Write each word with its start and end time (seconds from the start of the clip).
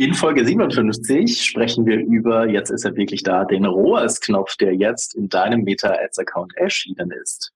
In 0.00 0.14
Folge 0.14 0.46
57 0.46 1.44
sprechen 1.44 1.84
wir 1.84 1.98
über, 1.98 2.48
jetzt 2.48 2.70
ist 2.70 2.86
er 2.86 2.96
wirklich 2.96 3.22
da, 3.22 3.44
den 3.44 3.66
ROAS-Knopf, 3.66 4.56
der 4.56 4.74
jetzt 4.74 5.14
in 5.14 5.28
deinem 5.28 5.62
Meta-Ads-Account 5.62 6.56
erschienen 6.56 7.10
ist. 7.22 7.52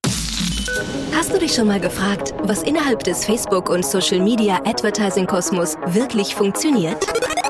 Hast 1.16 1.32
du 1.32 1.38
dich 1.38 1.54
schon 1.54 1.68
mal 1.68 1.80
gefragt, 1.80 2.34
was 2.42 2.62
innerhalb 2.62 3.02
des 3.02 3.24
Facebook- 3.24 3.70
und 3.70 3.82
Social-Media-Advertising-Kosmos 3.82 5.78
wirklich 5.86 6.34
funktioniert? 6.34 7.06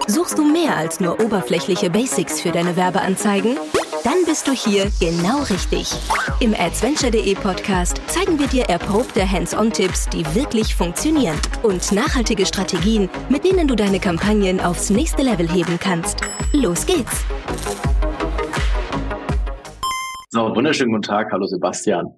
Suchst 0.06 0.38
du 0.38 0.44
mehr 0.44 0.76
als 0.76 1.00
nur 1.00 1.18
oberflächliche 1.18 1.90
Basics 1.90 2.40
für 2.40 2.52
deine 2.52 2.76
Werbeanzeigen? 2.76 3.56
Dann 4.04 4.26
bist 4.26 4.46
du 4.46 4.52
hier 4.52 4.90
genau 5.00 5.44
richtig. 5.44 5.90
Im 6.38 6.52
Adventure.de 6.52 7.34
Podcast 7.36 8.02
zeigen 8.06 8.38
wir 8.38 8.48
dir 8.48 8.64
erprobte 8.64 9.26
Hands-on-Tipps, 9.26 10.10
die 10.10 10.26
wirklich 10.34 10.74
funktionieren 10.74 11.38
und 11.62 11.90
nachhaltige 11.90 12.44
Strategien, 12.44 13.08
mit 13.30 13.44
denen 13.44 13.66
du 13.66 13.74
deine 13.74 13.98
Kampagnen 13.98 14.60
aufs 14.60 14.90
nächste 14.90 15.22
Level 15.22 15.48
heben 15.50 15.78
kannst. 15.80 16.20
Los 16.52 16.84
geht's! 16.84 17.24
So, 20.28 20.54
wunderschönen 20.54 20.90
guten 20.92 21.00
Tag. 21.00 21.32
Hallo 21.32 21.46
Sebastian. 21.46 22.14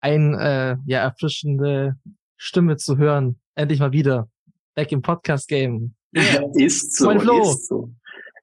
Ein, 0.00 0.32
äh, 0.32 0.78
ja, 0.86 1.00
erfrischende 1.00 1.96
Stimme 2.38 2.78
zu 2.78 2.96
hören. 2.96 3.38
Endlich 3.54 3.80
mal 3.80 3.92
wieder. 3.92 4.30
Back 4.74 4.92
im 4.92 5.02
Podcast-Game. 5.02 5.94
Ist 6.54 6.96
so, 6.96 7.10
ist 7.10 7.68
so. 7.68 7.90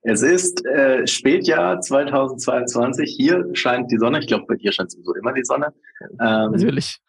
Es 0.04 0.22
ist 0.22 0.66
äh, 0.66 1.06
Spätjahr 1.06 1.82
2022. 1.82 3.14
Hier 3.18 3.46
scheint 3.54 3.92
die 3.92 3.98
Sonne. 3.98 4.20
Ich 4.20 4.28
glaube, 4.28 4.46
bei 4.48 4.56
dir 4.56 4.72
scheint 4.72 4.92
sowieso 4.92 5.16
immer 5.16 5.34
die 5.34 5.44
Sonne. 5.44 5.74
Ähm, 6.20 6.52
Natürlich. 6.52 7.00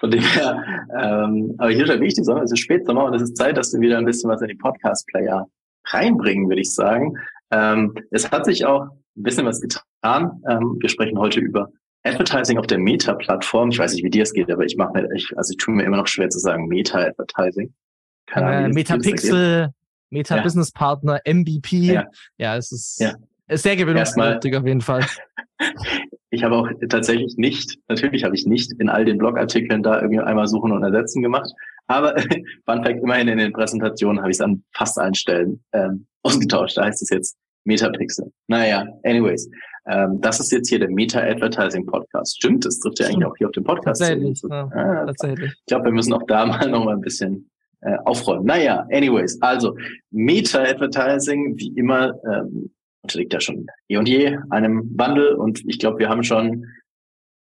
Von 0.00 0.10
dem 0.10 0.22
her, 0.22 0.62
ähm, 0.98 1.54
aber 1.58 1.70
hier 1.70 1.86
scheint 1.86 2.00
wirklich 2.00 2.14
die 2.14 2.24
Sonne. 2.24 2.42
Es 2.42 2.52
ist 2.52 2.58
Spätsommer 2.58 3.04
und 3.04 3.14
es 3.14 3.22
ist 3.22 3.36
Zeit, 3.36 3.56
dass 3.56 3.72
wir 3.72 3.80
wieder 3.80 3.98
ein 3.98 4.04
bisschen 4.04 4.28
was 4.30 4.42
in 4.42 4.48
die 4.48 4.54
Podcast-Player 4.54 5.46
reinbringen, 5.86 6.48
würde 6.48 6.60
ich 6.60 6.74
sagen. 6.74 7.16
Ähm, 7.50 7.94
es 8.10 8.30
hat 8.30 8.44
sich 8.44 8.66
auch 8.66 8.88
ein 9.16 9.22
bisschen 9.22 9.46
was 9.46 9.60
getan. 9.60 10.42
Ähm, 10.48 10.76
wir 10.80 10.88
sprechen 10.88 11.18
heute 11.18 11.40
über 11.40 11.70
Advertising 12.02 12.58
auf 12.58 12.66
der 12.66 12.78
Meta-Plattform. 12.78 13.70
Ich 13.70 13.78
weiß 13.78 13.94
nicht, 13.94 14.04
wie 14.04 14.10
dir 14.10 14.24
es 14.24 14.32
geht, 14.32 14.50
aber 14.50 14.64
ich 14.64 14.76
mache 14.76 14.92
mir, 14.92 15.08
ich, 15.14 15.32
also 15.36 15.52
ich 15.52 15.56
tue 15.56 15.74
mir 15.74 15.84
immer 15.84 15.96
noch 15.96 16.06
schwer 16.06 16.28
zu 16.28 16.38
sagen 16.38 16.66
Meta-Advertising. 16.66 17.72
Äh, 18.34 18.68
Metapixel, 18.68 19.70
Meta 20.14 20.36
ja. 20.36 20.42
Business 20.42 20.70
Partner, 20.70 21.20
MVP. 21.26 21.76
Ja, 21.92 22.06
ja 22.38 22.56
es 22.56 22.72
ist, 22.72 23.00
ja. 23.00 23.14
ist 23.48 23.64
sehr 23.64 23.76
gewinnungswürdig 23.76 24.56
auf 24.56 24.64
jeden 24.64 24.80
Fall. 24.80 25.04
ich 26.30 26.42
habe 26.42 26.54
auch 26.54 26.68
tatsächlich 26.88 27.34
nicht, 27.36 27.78
natürlich 27.88 28.24
habe 28.24 28.34
ich 28.34 28.46
nicht 28.46 28.72
in 28.78 28.88
all 28.88 29.04
den 29.04 29.18
Blogartikeln 29.18 29.82
da 29.82 30.00
irgendwie 30.00 30.20
einmal 30.20 30.46
suchen 30.46 30.72
und 30.72 30.82
ersetzen 30.82 31.20
gemacht. 31.20 31.50
Aber 31.88 32.14
Fun 32.64 32.84
Fact, 32.84 33.02
immerhin 33.02 33.28
in 33.28 33.38
den 33.38 33.52
Präsentationen 33.52 34.20
habe 34.20 34.30
ich 34.30 34.36
es 34.36 34.40
an 34.40 34.62
fast 34.72 34.98
allen 34.98 35.14
Stellen 35.14 35.62
ähm, 35.72 36.06
ausgetauscht. 36.22 36.76
Da 36.76 36.84
heißt 36.84 37.02
es 37.02 37.10
jetzt 37.10 37.36
Metapixel. 37.64 38.32
Naja, 38.46 38.86
anyways. 39.04 39.50
Ähm, 39.86 40.20
das 40.20 40.40
ist 40.40 40.50
jetzt 40.50 40.68
hier 40.68 40.78
der 40.78 40.88
Meta 40.88 41.20
Advertising 41.20 41.84
Podcast. 41.84 42.36
Stimmt, 42.36 42.64
das 42.64 42.78
trifft 42.78 43.00
ja 43.00 43.06
eigentlich 43.06 43.26
auch 43.26 43.36
hier 43.36 43.48
auf 43.48 43.52
den 43.52 43.64
Podcast. 43.64 44.00
Tatsächlich. 44.00 44.40
Ja, 44.48 44.70
ah, 44.72 45.06
tatsächlich. 45.06 45.52
Ich 45.52 45.66
glaube, 45.66 45.86
wir 45.86 45.92
müssen 45.92 46.14
auch 46.14 46.22
da 46.26 46.46
mal 46.46 46.70
noch 46.70 46.84
mal 46.84 46.94
ein 46.94 47.02
bisschen 47.02 47.50
äh, 47.84 47.98
aufräumen. 48.04 48.46
Naja, 48.46 48.86
anyways, 48.90 49.40
also 49.42 49.76
Meta-Advertising, 50.10 51.56
wie 51.58 51.68
immer, 51.76 52.14
ähm, 52.24 52.70
unterliegt 53.02 53.34
ja 53.34 53.40
schon 53.40 53.66
eh 53.88 53.98
und 53.98 54.08
je 54.08 54.38
einem 54.50 54.90
Wandel 54.98 55.34
und 55.34 55.62
ich 55.66 55.78
glaube, 55.78 55.98
wir 55.98 56.08
haben 56.08 56.24
schon, 56.24 56.66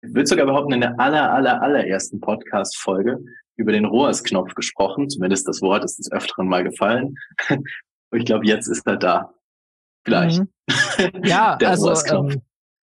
ich 0.03 0.15
würde 0.15 0.27
sogar 0.27 0.47
behaupten, 0.47 0.73
in 0.73 0.81
der 0.81 0.99
aller, 0.99 1.31
aller, 1.33 1.63
allerersten 1.63 2.21
Podcast-Folge 2.21 3.19
über 3.57 3.73
den 3.73 3.85
ROAS-Knopf 3.85 4.55
gesprochen. 4.55 5.11
Zumindest 5.11 5.47
das 5.47 5.61
Wort 5.61 5.85
ist 5.85 5.99
des 5.99 6.11
Öfteren 6.11 6.49
mal 6.49 6.65
gefallen. 6.65 7.17
und 7.51 7.67
ich 8.13 8.25
glaube, 8.25 8.47
jetzt 8.47 8.67
ist 8.67 8.87
er 8.87 8.97
da. 8.97 9.35
Vielleicht. 10.05 10.41
Mhm. 10.41 10.49
Ja, 11.25 11.59
also 11.63 11.93
ähm, 11.93 12.41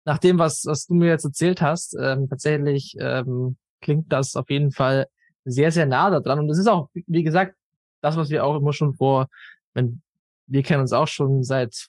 nach 0.04 0.18
dem, 0.18 0.38
was, 0.38 0.64
was 0.66 0.86
du 0.86 0.94
mir 0.94 1.08
jetzt 1.08 1.24
erzählt 1.24 1.60
hast, 1.60 1.96
ähm, 1.98 2.28
tatsächlich 2.28 2.96
ähm, 3.00 3.56
klingt 3.80 4.12
das 4.12 4.36
auf 4.36 4.50
jeden 4.50 4.70
Fall 4.70 5.06
sehr, 5.44 5.72
sehr 5.72 5.86
nah 5.86 6.10
da 6.10 6.20
dran. 6.20 6.38
Und 6.38 6.48
das 6.48 6.58
ist 6.58 6.68
auch, 6.68 6.88
wie 6.94 7.22
gesagt, 7.22 7.56
das, 8.00 8.16
was 8.16 8.30
wir 8.30 8.44
auch 8.44 8.56
immer 8.56 8.72
schon 8.72 8.94
vor, 8.94 9.28
wenn 9.74 10.02
wir 10.46 10.62
kennen 10.62 10.82
uns 10.82 10.92
auch 10.92 11.08
schon 11.08 11.42
seit 11.42 11.88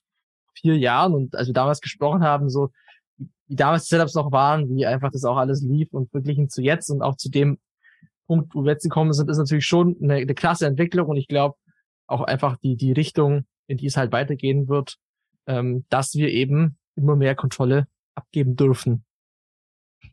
vier 0.56 0.78
Jahren 0.78 1.14
und 1.14 1.36
als 1.36 1.48
wir 1.48 1.54
damals 1.54 1.82
gesprochen 1.82 2.24
haben, 2.24 2.50
so 2.50 2.72
wie 3.48 3.56
damals 3.56 3.86
die 3.86 3.96
Setups 3.96 4.16
noch 4.16 4.32
waren, 4.32 4.70
wie 4.70 4.86
einfach 4.86 5.12
das 5.12 5.26
auch 5.26 5.38
alles 5.38 5.62
lief 5.62 5.92
und 5.92 6.10
verglichen 6.12 6.50
zu 6.50 6.62
jetzt 6.62 6.90
und 6.90 7.02
auch 7.02 7.18
zu 7.18 7.30
dem 7.30 7.58
Punkt, 8.28 8.56
wo 8.56 8.64
wir 8.64 8.72
jetzt 8.72 8.84
gekommen 8.84 9.12
sind, 9.14 9.30
ist 9.30 9.38
natürlich 9.38 9.66
schon 9.66 9.98
eine, 10.02 10.16
eine 10.16 10.34
klasse 10.34 10.66
Entwicklung 10.66 11.08
und 11.08 11.18
ich 11.18 11.28
glaube 11.28 11.56
auch 12.08 12.22
einfach 12.22 12.58
die, 12.58 12.76
die 12.76 12.92
Richtung, 12.92 13.46
in 13.68 13.78
die 13.78 13.88
es 13.88 13.98
halt 13.98 14.12
weitergehen 14.12 14.68
wird, 14.68 14.98
ähm, 15.48 15.86
dass 15.90 16.14
wir 16.14 16.30
eben 16.30 16.78
immer 16.96 17.16
mehr 17.16 17.36
Kontrolle 17.36 17.88
abgeben 18.16 18.56
dürfen. 18.56 19.04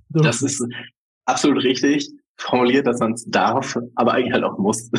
dürfen. 0.09 0.27
Das 0.27 0.43
ist 0.43 0.65
absolut 1.25 1.63
richtig 1.63 2.11
formuliert, 2.43 2.87
dass 2.87 3.01
man 3.01 3.13
es 3.13 3.25
darf, 3.27 3.77
aber 3.95 4.15
eigentlich 4.15 4.33
halt 4.33 4.45
auch 4.45 4.59
muss. 4.59 4.91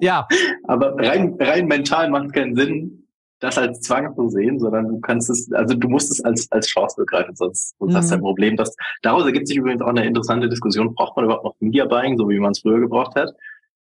Ja. 0.00 0.26
aber 0.64 0.96
rein, 0.96 1.36
rein 1.38 1.66
mental 1.66 2.10
macht 2.10 2.26
es 2.26 2.32
keinen 2.32 2.56
Sinn, 2.56 3.06
das 3.40 3.58
als 3.58 3.80
Zwang 3.80 4.14
zu 4.14 4.28
sehen, 4.28 4.58
sondern 4.58 4.88
du 4.88 5.00
kannst 5.00 5.28
es, 5.28 5.52
also 5.52 5.74
du 5.74 5.88
musst 5.88 6.10
es 6.10 6.24
als, 6.24 6.50
als 6.50 6.66
Chance 6.66 6.96
begreifen, 6.96 7.36
sonst, 7.36 7.78
mhm. 7.80 7.94
hast 7.94 8.10
du 8.10 8.14
ein. 8.14 8.20
Problem. 8.20 8.56
Das, 8.56 8.74
daraus 9.02 9.26
ergibt 9.26 9.48
sich 9.48 9.58
übrigens 9.58 9.82
auch 9.82 9.88
eine 9.88 10.06
interessante 10.06 10.48
Diskussion. 10.48 10.94
Braucht 10.94 11.16
man 11.16 11.26
überhaupt 11.26 11.44
noch 11.44 11.56
Media 11.60 11.84
Buying, 11.84 12.16
so 12.16 12.28
wie 12.28 12.38
man 12.38 12.52
es 12.52 12.60
früher 12.60 12.80
gebraucht 12.80 13.14
hat? 13.16 13.30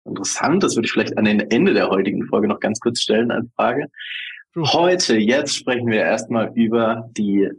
Interessant, 0.04 0.62
das 0.62 0.76
würde 0.76 0.86
ich 0.86 0.92
vielleicht 0.92 1.18
an 1.18 1.24
den 1.24 1.40
Ende 1.40 1.74
der 1.74 1.88
heutigen 1.88 2.26
Folge 2.26 2.48
noch 2.48 2.60
ganz 2.60 2.78
kurz 2.80 3.00
stellen 3.00 3.30
als 3.30 3.46
Frage. 3.56 3.88
Heute, 4.56 5.16
jetzt 5.16 5.56
sprechen 5.56 5.88
wir 5.88 6.00
erstmal 6.00 6.52
über 6.54 7.10
die 7.16 7.50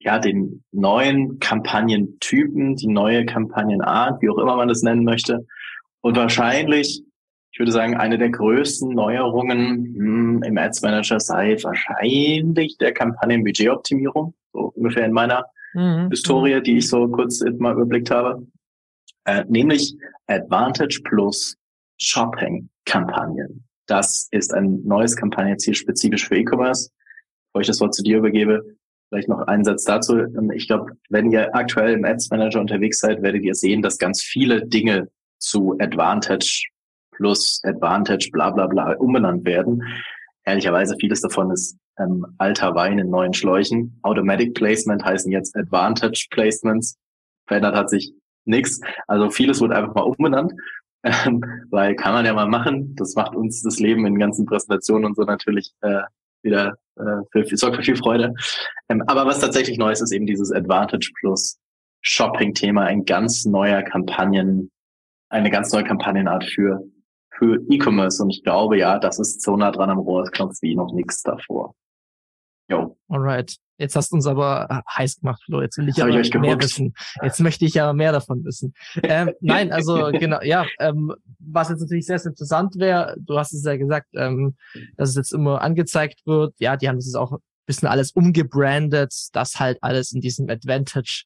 ja, 0.00 0.18
den 0.18 0.62
neuen 0.72 1.38
Kampagnentypen, 1.40 2.76
die 2.76 2.86
neue 2.86 3.26
Kampagnenart, 3.26 4.22
wie 4.22 4.30
auch 4.30 4.38
immer 4.38 4.56
man 4.56 4.68
das 4.68 4.82
nennen 4.82 5.04
möchte. 5.04 5.46
Und 6.00 6.16
wahrscheinlich, 6.16 7.02
ich 7.50 7.58
würde 7.58 7.72
sagen, 7.72 7.96
eine 7.96 8.18
der 8.18 8.30
größten 8.30 8.94
Neuerungen 8.94 9.94
hm, 9.96 10.42
im 10.44 10.58
Ads 10.58 10.82
Manager 10.82 11.18
sei 11.18 11.56
wahrscheinlich 11.62 12.76
der 12.78 12.92
Kampagnenbudgetoptimierung, 12.92 14.34
so 14.52 14.72
ungefähr 14.76 15.04
in 15.04 15.12
meiner 15.12 15.46
mhm. 15.74 16.08
Historie, 16.10 16.62
die 16.62 16.78
ich 16.78 16.88
so 16.88 17.08
kurz 17.08 17.42
mal 17.58 17.74
überblickt 17.74 18.10
habe. 18.10 18.46
Äh, 19.24 19.44
nämlich 19.48 19.96
Advantage 20.28 21.00
plus 21.04 21.56
Shopping-Kampagnen. 22.00 23.64
Das 23.86 24.28
ist 24.30 24.54
ein 24.54 24.82
neues 24.84 25.16
Kampagnenziel 25.16 25.74
spezifisch 25.74 26.28
für 26.28 26.36
E-Commerce. 26.36 26.90
Bevor 27.48 27.62
ich 27.62 27.66
das 27.66 27.80
Wort 27.80 27.94
zu 27.94 28.02
dir 28.02 28.18
übergebe, 28.18 28.77
Vielleicht 29.08 29.28
noch 29.28 29.46
einen 29.46 29.64
Satz 29.64 29.84
dazu. 29.84 30.18
Ähm, 30.18 30.50
ich 30.50 30.66
glaube, 30.68 30.92
wenn 31.08 31.30
ihr 31.30 31.54
aktuell 31.54 31.94
im 31.94 32.04
Ads 32.04 32.30
Manager 32.30 32.60
unterwegs 32.60 33.00
seid, 33.00 33.22
werdet 33.22 33.42
ihr 33.42 33.54
sehen, 33.54 33.82
dass 33.82 33.98
ganz 33.98 34.22
viele 34.22 34.66
Dinge 34.66 35.08
zu 35.38 35.76
Advantage 35.80 36.68
plus 37.12 37.60
Advantage 37.64 38.30
bla 38.32 38.50
bla 38.50 38.66
bla 38.66 38.92
umbenannt 38.92 39.44
werden. 39.44 39.82
Ehrlicherweise 40.44 40.96
vieles 40.98 41.20
davon 41.20 41.50
ist 41.50 41.76
ähm, 41.98 42.26
alter 42.38 42.74
Wein 42.74 42.98
in 42.98 43.10
neuen 43.10 43.34
Schläuchen. 43.34 43.98
Automatic 44.02 44.54
Placement 44.54 45.04
heißen 45.04 45.30
jetzt 45.32 45.56
Advantage 45.56 46.28
Placements. 46.30 46.96
Verändert 47.46 47.74
hat 47.74 47.90
sich 47.90 48.12
nichts. 48.44 48.80
Also 49.06 49.30
vieles 49.30 49.60
wird 49.60 49.72
einfach 49.72 49.94
mal 49.94 50.02
umbenannt, 50.02 50.52
ähm, 51.02 51.42
weil 51.70 51.94
kann 51.96 52.12
man 52.12 52.24
ja 52.24 52.34
mal 52.34 52.48
machen. 52.48 52.94
Das 52.96 53.14
macht 53.14 53.34
uns 53.34 53.62
das 53.62 53.78
Leben 53.78 54.06
in 54.06 54.18
ganzen 54.18 54.46
Präsentationen 54.46 55.04
und 55.06 55.16
so 55.16 55.22
natürlich 55.22 55.72
äh, 55.80 56.02
wieder 56.42 56.74
äh, 56.96 57.22
für, 57.32 57.44
für, 57.44 57.56
sorgt 57.56 57.76
für 57.76 57.82
viel 57.82 57.96
Freude. 57.96 58.34
Ähm, 58.88 59.02
aber 59.06 59.26
was 59.26 59.40
tatsächlich 59.40 59.78
neu 59.78 59.92
ist, 59.92 60.00
ist 60.00 60.12
eben 60.12 60.26
dieses 60.26 60.52
Advantage 60.52 61.12
Plus 61.18 61.58
Shopping-Thema, 62.02 62.84
ein 62.84 63.04
ganz 63.04 63.44
neuer 63.44 63.82
Kampagnen, 63.82 64.70
eine 65.30 65.50
ganz 65.50 65.72
neue 65.72 65.84
Kampagnenart 65.84 66.44
für 66.44 66.82
für 67.38 67.62
E-Commerce. 67.68 68.22
Und 68.22 68.30
ich 68.30 68.42
glaube 68.42 68.78
ja, 68.78 68.98
das 68.98 69.18
ist 69.18 69.42
so 69.42 69.56
nah 69.56 69.70
dran 69.70 69.90
am 69.90 69.98
Rohrsknopf 69.98 70.60
wie 70.60 70.74
noch 70.74 70.92
nichts 70.92 71.22
davor. 71.22 71.74
Jo. 72.68 72.96
Alright. 73.08 73.56
Jetzt 73.78 73.94
hast 73.94 74.10
du 74.10 74.16
uns 74.16 74.26
aber 74.26 74.82
heiß 74.88 75.20
gemacht, 75.20 75.40
Flo. 75.44 75.62
Jetzt 75.62 75.78
will 75.78 75.88
ich 75.88 76.02
aber 76.02 76.10
ich 76.10 76.34
mehr 76.34 76.60
wissen. 76.60 76.94
Jetzt 77.22 77.40
möchte 77.40 77.64
ich 77.64 77.74
ja 77.74 77.92
mehr 77.92 78.10
davon 78.10 78.44
wissen. 78.44 78.74
Ähm, 79.02 79.32
nein, 79.40 79.72
also 79.72 80.10
genau, 80.12 80.40
ja, 80.42 80.66
ähm, 80.80 81.14
was 81.38 81.68
jetzt 81.68 81.80
natürlich 81.80 82.06
sehr, 82.06 82.18
sehr 82.18 82.30
interessant 82.30 82.74
wäre, 82.76 83.14
du 83.18 83.38
hast 83.38 83.52
es 83.52 83.64
ja 83.64 83.76
gesagt, 83.76 84.08
ähm, 84.14 84.56
dass 84.96 85.10
es 85.10 85.14
jetzt 85.14 85.32
immer 85.32 85.62
angezeigt 85.62 86.26
wird. 86.26 86.54
Ja, 86.58 86.76
die 86.76 86.88
haben 86.88 86.96
das 86.96 87.06
jetzt 87.06 87.14
auch 87.14 87.32
ein 87.32 87.38
bisschen 87.66 87.88
alles 87.88 88.10
umgebrandet, 88.10 89.14
dass 89.32 89.60
halt 89.60 89.78
alles 89.80 90.12
in 90.12 90.20
diesem 90.20 90.50
Advantage 90.50 91.24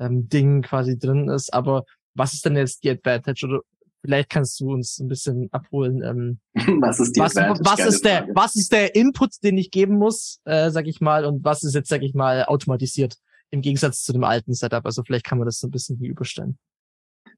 ähm, 0.00 0.28
Ding 0.28 0.62
quasi 0.62 0.98
drin 0.98 1.28
ist. 1.28 1.54
Aber 1.54 1.84
was 2.14 2.34
ist 2.34 2.44
denn 2.44 2.56
jetzt 2.56 2.82
die 2.82 2.90
Advantage 2.90 3.46
oder 3.46 3.60
Vielleicht 4.08 4.30
kannst 4.30 4.58
du 4.58 4.72
uns 4.72 4.98
ein 5.00 5.08
bisschen 5.08 5.50
abholen. 5.52 6.02
Ähm, 6.02 6.38
was 6.80 6.98
ist 6.98 7.14
die 7.14 7.20
was, 7.20 7.36
was 7.36 7.78
ist 7.80 8.06
der 8.06 8.20
Frage. 8.20 8.32
was 8.34 8.56
ist 8.56 8.72
der 8.72 8.94
Input, 8.94 9.32
den 9.44 9.58
ich 9.58 9.70
geben 9.70 9.98
muss, 9.98 10.40
äh, 10.46 10.70
sag 10.70 10.86
ich 10.86 11.02
mal, 11.02 11.26
und 11.26 11.44
was 11.44 11.62
ist 11.62 11.74
jetzt, 11.74 11.90
sag 11.90 12.00
ich 12.02 12.14
mal, 12.14 12.46
automatisiert 12.46 13.16
im 13.50 13.60
Gegensatz 13.60 14.02
zu 14.04 14.14
dem 14.14 14.24
alten 14.24 14.54
Setup? 14.54 14.86
Also 14.86 15.02
vielleicht 15.02 15.26
kann 15.26 15.36
man 15.36 15.44
das 15.44 15.58
so 15.58 15.68
ein 15.68 15.72
bisschen 15.72 16.02
überstellen. 16.02 16.56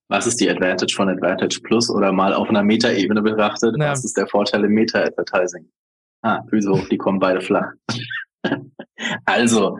Was 0.07 0.29
ist 0.29 0.41
die 0.41 0.49
Advantage 0.49 0.95
von 0.95 1.09
Advantage 1.09 1.59
Plus 1.65 1.91
oder 1.91 2.13
mal 2.13 2.35
auf 2.35 2.49
einer 2.49 2.63
Meta-Ebene 2.63 3.21
betrachtet? 3.21 3.75
Ja. 3.77 3.91
Was 3.91 4.05
ist 4.05 4.17
der 4.17 4.29
Vorteil 4.29 4.63
im 4.63 4.71
Meta-Advertising? 4.71 5.69
Ah, 6.23 6.45
Füße 6.51 6.71
hoch, 6.71 6.89
die 6.89 6.99
kommen 6.99 7.19
beide 7.19 7.41
flach. 7.41 7.73
also, 9.25 9.77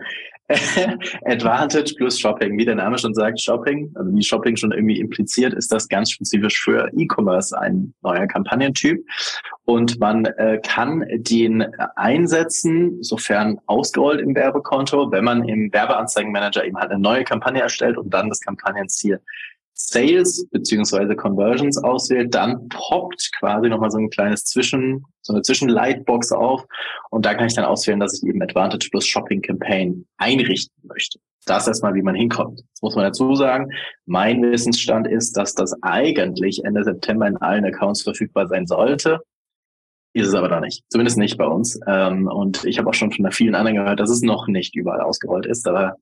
Advantage 1.25 1.95
plus 1.97 2.19
Shopping. 2.19 2.57
Wie 2.57 2.65
der 2.65 2.75
Name 2.75 2.97
schon 2.97 3.13
sagt, 3.13 3.41
Shopping, 3.41 3.91
also 3.95 4.13
wie 4.13 4.23
Shopping 4.23 4.55
schon 4.55 4.71
irgendwie 4.71 4.99
impliziert, 4.99 5.53
ist 5.53 5.71
das 5.71 5.87
ganz 5.87 6.11
spezifisch 6.11 6.61
für 6.61 6.89
E-Commerce 6.95 7.57
ein 7.59 7.93
neuer 8.01 8.27
Kampagnentyp. 8.27 9.03
Und 9.65 9.99
man 9.99 10.25
äh, 10.25 10.59
kann 10.65 11.05
den 11.13 11.65
einsetzen, 11.95 13.01
sofern 13.01 13.59
ausgerollt 13.67 14.21
im 14.21 14.35
Werbekonto, 14.35 15.11
wenn 15.11 15.23
man 15.23 15.47
im 15.47 15.71
Werbeanzeigenmanager 15.71 16.65
eben 16.65 16.77
halt 16.77 16.91
eine 16.91 16.99
neue 16.99 17.23
Kampagne 17.23 17.61
erstellt 17.61 17.97
und 17.97 18.13
dann 18.13 18.29
das 18.29 18.41
Kampagnenziel 18.41 19.19
Sales 19.87 20.47
beziehungsweise 20.51 21.15
Conversions 21.15 21.77
auswählt, 21.77 22.33
dann 22.33 22.67
poppt 22.69 23.31
quasi 23.39 23.69
nochmal 23.69 23.91
so 23.91 23.97
ein 23.97 24.09
kleines 24.09 24.43
Zwischen, 24.43 25.05
so 25.21 25.33
eine 25.33 25.41
Zwischenlightbox 25.41 26.31
auf 26.31 26.65
und 27.09 27.25
da 27.25 27.33
kann 27.33 27.47
ich 27.47 27.55
dann 27.55 27.65
auswählen, 27.65 27.99
dass 27.99 28.21
ich 28.21 28.27
eben 28.27 28.41
Advantage 28.41 28.89
plus 28.89 29.05
Shopping 29.05 29.41
Campaign 29.41 30.05
einrichten 30.17 30.75
möchte. 30.83 31.19
Das 31.45 31.67
erstmal, 31.67 31.95
wie 31.95 32.03
man 32.03 32.15
hinkommt. 32.15 32.59
Jetzt 32.59 32.83
muss 32.83 32.95
man 32.95 33.05
dazu 33.05 33.35
sagen, 33.35 33.71
mein 34.05 34.43
Wissensstand 34.43 35.07
ist, 35.07 35.35
dass 35.37 35.55
das 35.55 35.75
eigentlich 35.81 36.63
Ende 36.63 36.83
September 36.83 37.27
in 37.27 37.37
allen 37.37 37.65
Accounts 37.65 38.03
verfügbar 38.03 38.47
sein 38.47 38.67
sollte. 38.67 39.19
Ist 40.13 40.27
es 40.27 40.35
aber 40.35 40.49
da 40.49 40.59
nicht. 40.59 40.83
Zumindest 40.89 41.17
nicht 41.17 41.37
bei 41.37 41.45
uns. 41.45 41.79
Ähm, 41.87 42.27
und 42.27 42.65
ich 42.65 42.77
habe 42.77 42.89
auch 42.89 42.93
schon 42.93 43.11
von 43.11 43.31
vielen 43.31 43.55
anderen 43.55 43.77
gehört, 43.77 43.99
dass 43.99 44.09
es 44.09 44.21
noch 44.21 44.47
nicht 44.47 44.75
überall 44.75 45.01
ausgerollt 45.01 45.45
ist. 45.45 45.67
Aber 45.67 45.95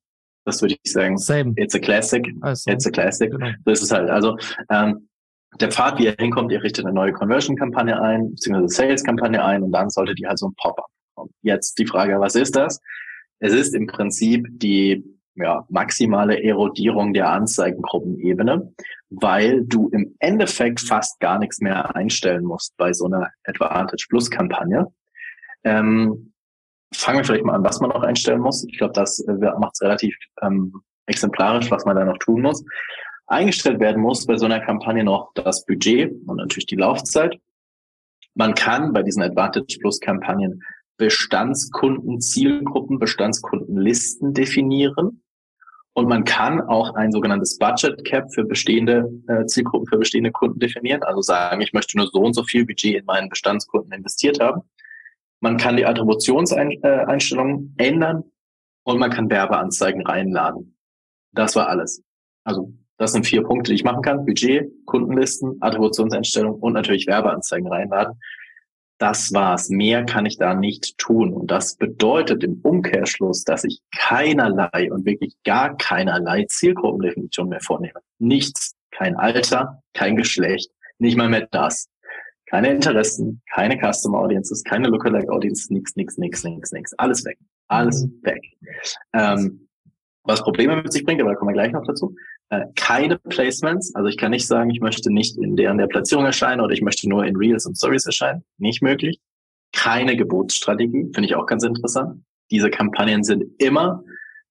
das 0.50 0.62
würde 0.62 0.76
ich 0.82 0.92
sagen. 0.92 1.18
Same. 1.18 1.54
It's 1.56 1.76
a 1.76 1.80
classic. 1.80 2.28
Also, 2.42 2.72
it's 2.72 2.86
a 2.86 2.92
classic. 2.92 3.32
Genau. 3.32 3.50
So 3.66 3.72
ist 3.72 3.84
es 3.84 3.92
halt. 3.92 4.10
Also 4.10 4.38
ähm, 4.70 5.08
der 5.60 5.72
Pfad, 5.72 6.00
wie 6.00 6.08
er 6.08 6.16
hinkommt, 6.18 6.52
ihr 6.52 6.64
richtet 6.64 6.86
eine 6.86 6.94
neue 6.94 7.14
Conversion-Kampagne 7.14 8.00
ein, 8.00 8.32
beziehungsweise 8.32 8.76
Sales-Kampagne 8.76 9.44
ein 9.44 9.64
und 9.64 9.72
dann 9.72 9.90
sollte 9.90 10.14
die 10.16 10.28
halt 10.28 10.38
so 10.38 10.48
ein 10.48 10.54
Pop-up 10.56 10.88
kommen. 11.16 11.32
Jetzt 11.42 11.80
die 11.80 11.86
Frage, 11.86 12.20
was 12.20 12.36
ist 12.36 12.56
das? 12.56 12.80
Es 13.40 13.54
ist 13.54 13.74
im 13.74 13.88
Prinzip 13.88 14.46
die 14.52 15.04
ja, 15.36 15.66
maximale 15.70 16.44
Erodierung 16.44 17.14
der 17.14 17.30
Anzeigengruppenebene, 17.30 18.74
weil 19.10 19.64
du 19.66 19.90
im 19.90 20.16
Endeffekt 20.20 20.82
fast 20.82 21.20
gar 21.20 21.40
nichts 21.40 21.62
mehr 21.62 21.96
einstellen 21.96 22.44
musst 22.44 22.76
bei 22.78 22.94
so 22.94 23.06
einer 23.06 23.30
Advantage 23.46 24.08
Plus 24.10 24.30
Kampagne. 24.30 24.88
Ähm, 25.64 26.34
fangen 26.94 27.20
wir 27.20 27.26
vielleicht 27.26 27.46
mal 27.46 27.56
an, 27.56 27.64
was 27.64 27.80
man 27.80 27.90
noch 27.90 28.04
einstellen 28.04 28.42
muss. 28.42 28.66
Ich 28.66 28.78
glaube, 28.78 28.94
das 28.94 29.20
äh, 29.20 29.34
macht 29.34 29.74
es 29.74 29.82
relativ 29.82 30.16
ähm, 30.42 30.74
exemplarisch, 31.06 31.70
was 31.72 31.86
man 31.86 31.96
da 31.96 32.06
noch 32.06 32.18
tun 32.18 32.42
muss. 32.42 32.64
Eingestellt 33.28 33.80
werden 33.80 34.02
muss 34.02 34.26
bei 34.26 34.38
so 34.38 34.46
einer 34.46 34.60
Kampagne 34.60 35.04
noch 35.04 35.32
das 35.36 35.66
Budget 35.66 36.12
und 36.26 36.38
natürlich 36.38 36.66
die 36.66 36.76
Laufzeit. 36.76 37.40
Man 38.34 38.54
kann 38.56 38.94
bei 38.94 39.04
diesen 39.04 39.22
Advantage 39.22 39.78
Plus 39.80 40.00
Kampagnen 40.00 40.64
Bestandskunden, 40.98 42.20
Zielgruppen, 42.20 43.00
Bestandskundenlisten 43.00 44.34
definieren. 44.34 45.24
Und 45.94 46.08
man 46.08 46.24
kann 46.24 46.62
auch 46.62 46.94
ein 46.96 47.12
sogenanntes 47.12 47.58
Budget 47.58 48.06
Cap 48.06 48.32
für 48.34 48.44
bestehende 48.44 49.10
äh, 49.28 49.46
Zielgruppen, 49.46 49.88
für 49.88 49.98
bestehende 49.98 50.32
Kunden 50.32 50.60
definieren. 50.60 51.04
Also 51.04 51.22
sagen, 51.22 51.62
ich 51.62 51.74
möchte 51.74 51.98
nur 51.98 52.08
so 52.08 52.20
und 52.20 52.34
so 52.34 52.44
viel 52.44 52.66
Budget 52.66 52.98
in 53.00 53.06
meinen 53.06 53.30
Bestandskunden 53.30 53.92
investiert 53.92 54.40
haben. 54.40 54.62
Man 55.42 55.58
kann 55.58 55.78
die 55.78 55.86
Attributionseinstellungen 55.86 57.76
ändern 57.78 58.24
und 58.84 59.00
man 59.00 59.12
kann 59.12 59.30
Werbeanzeigen 59.30 60.06
reinladen. 60.06 60.76
Das 61.32 61.56
war 61.56 61.70
alles. 61.70 62.04
Also 62.44 62.74
das 62.98 63.14
sind 63.14 63.26
vier 63.26 63.44
Punkte, 63.44 63.72
die 63.72 63.76
ich 63.76 63.84
machen 63.84 64.02
kann. 64.02 64.26
Budget, 64.26 64.70
Kundenlisten, 64.86 65.58
Attributionseinstellung 65.62 66.56
und 66.56 66.74
natürlich 66.74 67.08
Werbeanzeigen 67.08 67.68
reinladen. 67.68 68.20
Das 68.98 69.34
war's. 69.34 69.70
Mehr 69.70 70.04
kann 70.04 70.26
ich 70.26 70.38
da 70.38 70.54
nicht 70.54 70.98
tun. 70.98 71.34
Und 71.34 71.50
das 71.50 71.78
bedeutet 71.78 72.44
im 72.44 72.60
Umkehrschluss, 72.62 73.46
dass 73.46 73.64
ich 73.64 73.80
keinerlei 73.96 74.92
und 74.92 75.06
wirklich 75.06 75.36
gar 75.46 75.78
keinerlei 75.78 76.46
Zielgruppendefinition 76.50 77.48
mehr 77.48 77.62
vornehme. 77.62 78.02
Nichts. 78.18 78.76
Kein 78.92 79.16
Alter, 79.16 79.82
kein 79.94 80.18
Geschlecht, 80.18 80.72
nicht 80.98 81.16
mal 81.16 81.30
mehr 81.30 81.48
das. 81.52 81.88
Keine 82.50 82.72
Interessen, 82.72 83.42
keine 83.54 83.78
Custom 83.78 84.16
Audiences, 84.16 84.64
keine 84.64 84.88
Lookalike 84.88 85.32
Audiences, 85.32 85.70
nix, 85.70 85.96
nix, 85.96 86.18
nix, 86.18 86.44
nix, 86.44 86.72
nix. 86.72 86.94
Alles 86.94 87.24
weg. 87.24 87.38
Alles 87.68 88.06
mhm. 88.06 88.20
weg. 88.24 88.42
Ähm, 89.14 89.68
was 90.24 90.42
Probleme 90.42 90.82
mit 90.82 90.92
sich 90.92 91.06
bringt, 91.06 91.22
aber 91.22 91.32
da 91.32 91.36
kommen 91.36 91.50
wir 91.50 91.54
gleich 91.54 91.72
noch 91.72 91.86
dazu. 91.86 92.16
Äh, 92.50 92.66
keine 92.76 93.20
Placements, 93.20 93.94
also 93.94 94.08
ich 94.08 94.18
kann 94.18 94.32
nicht 94.32 94.48
sagen, 94.48 94.72
ich 94.72 94.82
möchte 94.82 95.14
nicht 95.14 95.38
in 95.38 95.56
deren 95.56 95.78
der 95.78 95.88
Platzierung 95.88 96.26
erscheinen 96.26 96.62
oder 96.62 96.74
ich 96.74 96.82
möchte 96.82 97.08
nur 97.08 97.24
in 97.26 97.36
Reels 97.36 97.68
und 97.68 97.78
Stories 97.78 98.06
erscheinen. 98.06 98.44
Nicht 98.58 98.82
möglich. 98.82 99.20
Keine 99.72 100.18
Gebotsstrategie, 100.18 101.12
finde 101.14 101.26
ich 101.26 101.36
auch 101.36 101.46
ganz 101.46 101.64
interessant. 101.64 102.24
Diese 102.50 102.72
Kampagnen 102.72 103.24
sind 103.24 103.44
immer, 103.60 104.04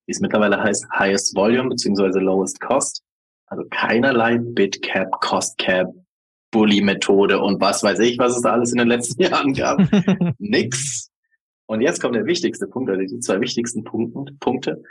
wie 0.07 0.13
es 0.13 0.21
mittlerweile 0.21 0.63
heißt, 0.63 0.87
highest 0.97 1.35
volume 1.35 1.71
beziehungsweise 1.71 2.21
lowest 2.21 2.61
cost. 2.61 3.03
Also 3.47 3.65
keinerlei 3.71 4.39
Bid 4.39 4.81
Cap, 4.83 5.11
Cost 5.21 5.59
Cap, 5.59 5.93
Bully-Methode 6.51 7.41
und 7.41 7.61
was 7.61 7.83
weiß 7.83 7.99
ich, 8.01 8.19
was 8.19 8.37
es 8.37 8.43
da 8.43 8.53
alles 8.53 8.73
in 8.73 8.79
den 8.79 8.89
letzten 8.89 9.23
Jahren 9.23 9.53
gab. 9.53 9.81
Nix. 10.39 11.11
Und 11.67 11.83
jetzt 11.83 12.01
kommt 12.01 12.15
der 12.15 12.25
wichtigste 12.25 12.67
Punkt, 12.67 12.91
oder 12.91 13.05
die 13.05 13.21
zwei 13.21 13.41
wichtigsten 13.41 13.85
Punkte. 13.85 14.83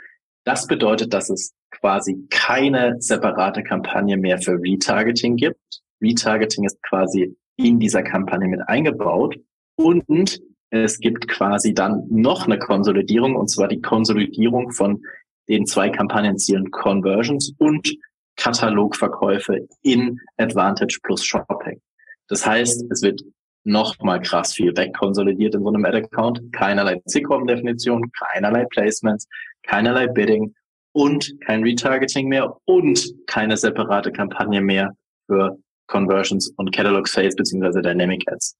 Das 0.44 0.66
bedeutet, 0.66 1.12
dass 1.12 1.28
es 1.28 1.52
quasi 1.70 2.26
keine 2.30 2.96
separate 3.00 3.62
Kampagne 3.62 4.16
mehr 4.16 4.38
für 4.38 4.52
Retargeting 4.52 5.36
gibt. 5.36 5.58
Retargeting 6.00 6.64
ist 6.64 6.80
quasi 6.82 7.36
in 7.56 7.80
dieser 7.80 8.02
Kampagne 8.02 8.48
mit 8.48 8.60
eingebaut 8.68 9.36
und 9.76 10.40
es 10.70 11.00
gibt 11.00 11.28
quasi 11.28 11.74
dann 11.74 12.04
noch 12.08 12.46
eine 12.46 12.58
Konsolidierung 12.58 13.34
und 13.34 13.48
zwar 13.48 13.68
die 13.68 13.80
Konsolidierung 13.80 14.70
von 14.70 15.02
den 15.48 15.66
zwei 15.66 15.90
Kampagnenzielen 15.90 16.70
Conversions 16.70 17.54
und 17.58 17.96
Katalogverkäufe 18.38 19.68
in 19.82 20.18
Advantage 20.38 20.98
plus 21.02 21.24
Shopping. 21.24 21.80
Das 22.28 22.46
heißt, 22.46 22.84
es 22.90 23.02
wird 23.02 23.20
noch 23.64 23.98
mal 24.00 24.20
krass 24.20 24.54
viel 24.54 24.74
wegkonsolidiert 24.76 25.54
in 25.54 25.62
so 25.62 25.68
einem 25.68 25.84
Ad-Account. 25.84 26.52
Keinerlei 26.52 27.00
Zielgruppendefinition, 27.06 28.10
keinerlei 28.12 28.64
Placements, 28.70 29.28
keinerlei 29.62 30.06
Bidding 30.06 30.54
und 30.92 31.34
kein 31.44 31.62
Retargeting 31.62 32.28
mehr 32.28 32.56
und 32.64 33.12
keine 33.26 33.56
separate 33.56 34.10
Kampagne 34.10 34.60
mehr 34.60 34.94
für 35.26 35.58
Conversions 35.86 36.52
und 36.56 36.74
Catalog 36.74 37.08
Sales 37.08 37.36
beziehungsweise 37.36 37.82
Dynamic 37.82 38.22
Ads. 38.30 38.56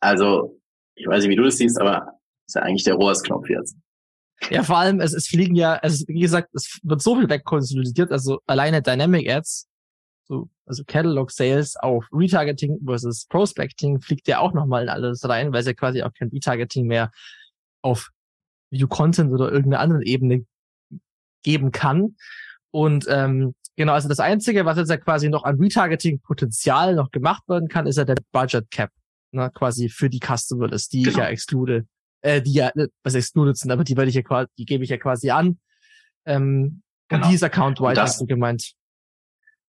Also, 0.00 0.60
ich 0.94 1.06
weiß 1.06 1.22
nicht, 1.22 1.30
wie 1.30 1.36
du 1.36 1.44
das 1.44 1.56
siehst, 1.56 1.80
aber 1.80 2.18
ist 2.46 2.54
ja 2.54 2.62
eigentlich 2.62 2.84
der 2.84 2.94
Rohrsknopf 2.94 3.48
jetzt. 3.48 3.76
Ja, 4.50 4.62
vor 4.62 4.78
allem, 4.78 5.00
es, 5.00 5.12
es 5.12 5.28
fliegen 5.28 5.54
ja, 5.54 5.74
also 5.74 6.04
wie 6.08 6.20
gesagt, 6.20 6.50
es 6.54 6.78
wird 6.82 7.02
so 7.02 7.16
viel 7.16 7.28
wegkonsolidiert, 7.28 8.10
also 8.12 8.40
alleine 8.46 8.82
Dynamic 8.82 9.28
Ads, 9.28 9.68
so, 10.26 10.48
also 10.66 10.84
Catalog 10.86 11.30
Sales 11.30 11.76
auf 11.76 12.06
Retargeting 12.12 12.78
versus 12.84 13.26
Prospecting 13.26 14.00
fliegt 14.00 14.26
ja 14.28 14.38
auch 14.38 14.52
nochmal 14.52 14.84
in 14.84 14.88
alles 14.88 15.26
rein, 15.28 15.52
weil 15.52 15.60
es 15.60 15.66
ja 15.66 15.74
quasi 15.74 16.02
auch 16.02 16.12
kein 16.12 16.28
Retargeting 16.28 16.86
mehr 16.86 17.10
auf 17.82 18.10
View 18.70 18.88
Content 18.88 19.32
oder 19.32 19.52
irgendeiner 19.52 19.80
anderen 19.80 20.02
Ebene 20.02 20.44
geben 21.42 21.70
kann. 21.72 22.16
Und 22.70 23.06
ähm, 23.08 23.54
genau, 23.76 23.92
also 23.92 24.08
das 24.08 24.20
Einzige, 24.20 24.64
was 24.64 24.78
jetzt 24.78 24.90
ja 24.90 24.96
quasi 24.96 25.28
noch 25.28 25.44
an 25.44 25.58
Retargeting-Potenzial 25.60 26.94
noch 26.94 27.10
gemacht 27.10 27.42
werden 27.46 27.68
kann, 27.68 27.86
ist 27.86 27.96
ja 27.96 28.04
der 28.04 28.16
Budget 28.32 28.70
Cap, 28.70 28.90
ne, 29.30 29.50
quasi 29.54 29.88
für 29.88 30.08
die 30.08 30.20
Customer 30.20 30.68
List, 30.68 30.92
die 30.92 31.02
genau. 31.02 31.10
ich 31.10 31.16
ja 31.18 31.26
exclude 31.26 31.86
äh, 32.24 32.40
die 32.40 32.54
ja, 32.54 32.70
äh, 32.74 32.88
was 33.02 33.14
excluded 33.14 33.56
sind, 33.56 33.70
aber 33.70 33.84
die 33.84 33.96
werde 33.96 34.08
ich 34.08 34.16
ja 34.16 34.22
quasi, 34.22 34.48
die 34.58 34.64
gebe 34.64 34.82
ich 34.82 34.90
ja 34.90 34.96
quasi 34.96 35.30
an. 35.30 35.58
Ähm, 36.24 36.82
genau. 37.08 37.22
Und 37.22 37.30
die 37.30 37.34
ist 37.34 37.42
Account-wide, 37.44 38.00
hast 38.00 38.20
du 38.20 38.26
gemeint. 38.26 38.72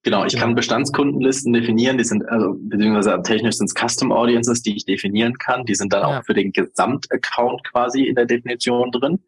Genau, 0.04 0.24
ich 0.24 0.34
genau. 0.34 0.46
kann 0.46 0.56
Bestandskundenlisten 0.56 1.52
definieren, 1.52 1.98
die 1.98 2.04
sind, 2.04 2.28
also 2.30 2.56
beziehungsweise 2.58 3.22
technisch 3.24 3.56
sind 3.56 3.68
es 3.68 3.74
Custom 3.74 4.12
Audiences, 4.12 4.62
die 4.62 4.76
ich 4.78 4.86
definieren 4.86 5.38
kann. 5.38 5.66
Die 5.66 5.76
sind 5.76 5.92
dann 5.92 6.02
ja. 6.02 6.20
auch 6.20 6.24
für 6.24 6.34
den 6.34 6.54
Gesamtaccount 6.54 7.64
quasi 7.72 8.04
in 8.04 8.16
der 8.16 8.26
Definition 8.26 8.92
drin. 8.92 9.20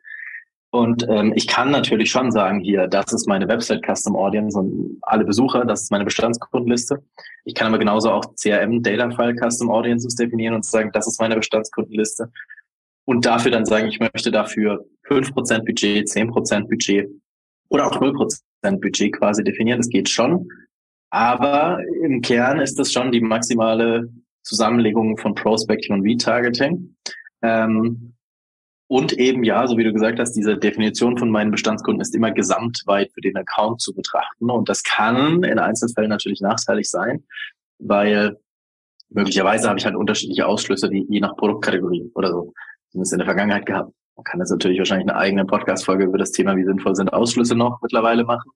Und 0.70 1.06
ähm, 1.10 1.34
ich 1.36 1.48
kann 1.48 1.72
natürlich 1.72 2.12
schon 2.12 2.32
sagen, 2.32 2.60
hier, 2.60 2.88
das 2.88 3.12
ist 3.12 3.28
meine 3.28 3.48
Website 3.48 3.84
Custom 3.86 4.16
Audience 4.16 4.58
und 4.58 5.00
alle 5.02 5.26
Besucher, 5.26 5.66
das 5.66 5.84
ist 5.84 5.92
meine 5.92 6.06
Bestandskundenliste. 6.06 7.04
Ich 7.46 7.56
kann 7.56 7.68
aber 7.68 7.80
genauso 7.80 8.12
auch 8.12 8.36
CRM 8.36 8.84
Data 8.84 9.10
File 9.10 9.36
Custom 9.36 9.72
Audiences 9.72 10.16
definieren 10.16 10.54
und 10.54 10.64
sagen, 10.64 10.92
das 10.94 11.08
ist 11.08 11.20
meine 11.20 11.36
Bestandskundenliste 11.36 12.32
und 13.08 13.26
dafür 13.26 13.52
dann 13.52 13.66
sagen, 13.66 13.88
ich 13.88 14.00
möchte 14.00 14.32
dafür 14.32 14.86
5% 15.08 15.64
Budget, 15.64 16.08
10% 16.10 16.68
Budget 16.68 17.10
oder 17.70 17.88
auch 17.88 18.02
0% 18.02 18.82
Budget 18.82 19.14
quasi 19.14 19.46
definieren. 19.46 19.80
Das 19.80 19.90
geht 19.90 20.10
schon. 20.10 20.50
Aber 21.10 21.80
im 22.04 22.22
Kern 22.22 22.60
ist 22.60 22.78
das 22.78 22.92
schon 22.92 23.14
die 23.14 23.22
maximale 23.22 24.10
Zusammenlegung 24.44 25.18
von 25.18 25.36
Prospecting 25.36 25.96
und 25.96 26.02
Retargeting. 26.02 26.96
Ähm, 27.42 28.14
und 28.88 29.14
eben, 29.14 29.46
ja, 29.46 29.66
so 29.68 29.78
wie 29.78 29.86
du 29.86 29.94
gesagt 29.94 30.20
hast, 30.20 30.34
diese 30.34 30.58
Definition 30.58 31.18
von 31.18 31.30
meinen 31.30 31.52
Bestandskunden 31.52 32.02
ist 32.02 32.14
immer 32.14 32.32
gesamtweit 32.32 33.12
für 33.14 33.22
den 33.22 33.38
Account 33.38 33.80
zu 33.80 33.94
betrachten. 33.94 34.50
Und 34.50 34.68
das 34.68 34.84
kann 34.84 35.44
in 35.44 35.60
Einzelfällen 35.60 36.10
natürlich 36.10 36.42
nachteilig 36.42 36.90
sein, 36.90 37.24
weil 37.80 38.38
möglicherweise 39.10 39.70
habe 39.70 39.80
ich 39.80 39.86
halt 39.86 39.96
unterschiedliche 39.96 40.46
Ausschlüsse, 40.46 40.90
die 40.90 41.06
je 41.10 41.22
nach 41.22 41.38
Produktkategorie 41.38 42.12
oder 42.14 42.32
so. 42.32 42.54
Zumindest 42.98 43.14
in 43.14 43.20
der 43.20 43.28
Vergangenheit 43.28 43.66
gehabt. 43.66 43.94
Man 44.16 44.24
kann 44.24 44.40
jetzt 44.40 44.50
natürlich 44.50 44.80
wahrscheinlich 44.80 45.08
eine 45.08 45.18
eigene 45.18 45.46
Podcast-Folge 45.46 46.06
über 46.06 46.18
das 46.18 46.32
Thema, 46.32 46.56
wie 46.56 46.64
sinnvoll 46.64 46.96
sind 46.96 47.14
Ausschlüsse 47.14 47.56
noch 47.56 47.80
mittlerweile 47.84 48.24
machen. 48.24 48.50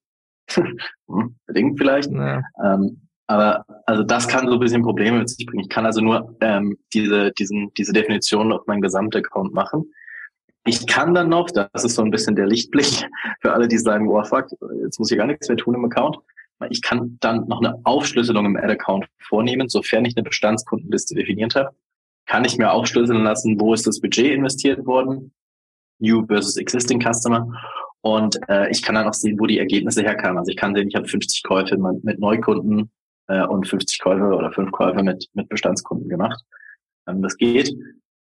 hm, 0.50 1.36
bedingt 1.45 1.77
vielleicht. 1.77 2.12
Ja. 2.12 2.41
Ähm, 2.63 3.07
aber 3.27 3.63
also 3.86 4.03
das 4.03 4.27
kann 4.27 4.48
so 4.48 4.53
ein 4.53 4.60
bisschen 4.60 4.81
Probleme 4.81 5.19
mit 5.19 5.29
sich 5.29 5.45
bringen. 5.45 5.62
Ich 5.63 5.69
kann 5.69 5.86
also 5.86 6.01
nur 6.01 6.36
ähm, 6.41 6.77
diese, 6.93 7.31
diesen, 7.33 7.71
diese 7.77 7.93
Definition 7.93 8.51
auf 8.51 8.65
meinen 8.65 8.81
Gesamtaccount 8.81 9.53
machen. 9.53 9.93
Ich 10.65 10.88
kann 10.88 11.13
dann 11.13 11.29
noch, 11.29 11.50
das 11.51 11.83
ist 11.83 11.95
so 11.95 12.01
ein 12.01 12.12
bisschen 12.12 12.36
der 12.36 12.48
Lichtblick 12.48 13.07
für 13.41 13.53
alle, 13.53 13.67
die 13.67 13.77
sagen, 13.77 14.10
oh 14.10 14.24
fuck, 14.24 14.48
jetzt 14.83 15.00
muss 15.00 15.12
ich 15.12 15.17
gar 15.17 15.27
nichts 15.27 15.48
mehr 15.48 15.57
tun 15.57 15.75
im 15.75 15.86
Account. 15.86 16.17
Ich 16.69 16.81
kann 16.81 17.17
dann 17.21 17.48
noch 17.48 17.60
eine 17.60 17.79
Aufschlüsselung 17.83 18.45
im 18.45 18.55
Ad-Account 18.55 19.05
vornehmen, 19.19 19.69
sofern 19.69 20.05
ich 20.05 20.15
eine 20.17 20.24
Bestandskundenliste 20.24 21.15
definiert 21.15 21.55
habe. 21.55 21.71
Kann 22.31 22.45
ich 22.45 22.57
mir 22.57 22.71
aufschlüsseln 22.71 23.23
lassen, 23.25 23.59
wo 23.59 23.73
ist 23.73 23.85
das 23.85 24.00
Budget 24.00 24.31
investiert 24.31 24.85
worden, 24.85 25.33
New 26.00 26.25
versus 26.25 26.55
Existing 26.55 27.01
Customer. 27.01 27.45
Und 28.00 28.39
äh, 28.47 28.71
ich 28.71 28.81
kann 28.81 28.95
dann 28.95 29.05
auch 29.05 29.13
sehen, 29.13 29.38
wo 29.38 29.47
die 29.47 29.59
Ergebnisse 29.59 30.01
herkamen. 30.01 30.38
Also 30.38 30.50
ich 30.50 30.55
kann 30.55 30.73
sehen, 30.73 30.88
ich 30.88 30.95
habe 30.95 31.09
50 31.09 31.43
Käufe 31.43 31.77
mit 31.77 32.19
Neukunden 32.19 32.89
äh, 33.27 33.45
und 33.45 33.67
50 33.67 34.00
Käufe 34.00 34.23
oder 34.23 34.50
5 34.50 34.71
Käufe 34.71 35.03
mit, 35.03 35.27
mit 35.33 35.50
Bestandskunden 35.50 36.07
gemacht. 36.07 36.41
Ähm, 37.05 37.21
das 37.21 37.35
geht, 37.35 37.75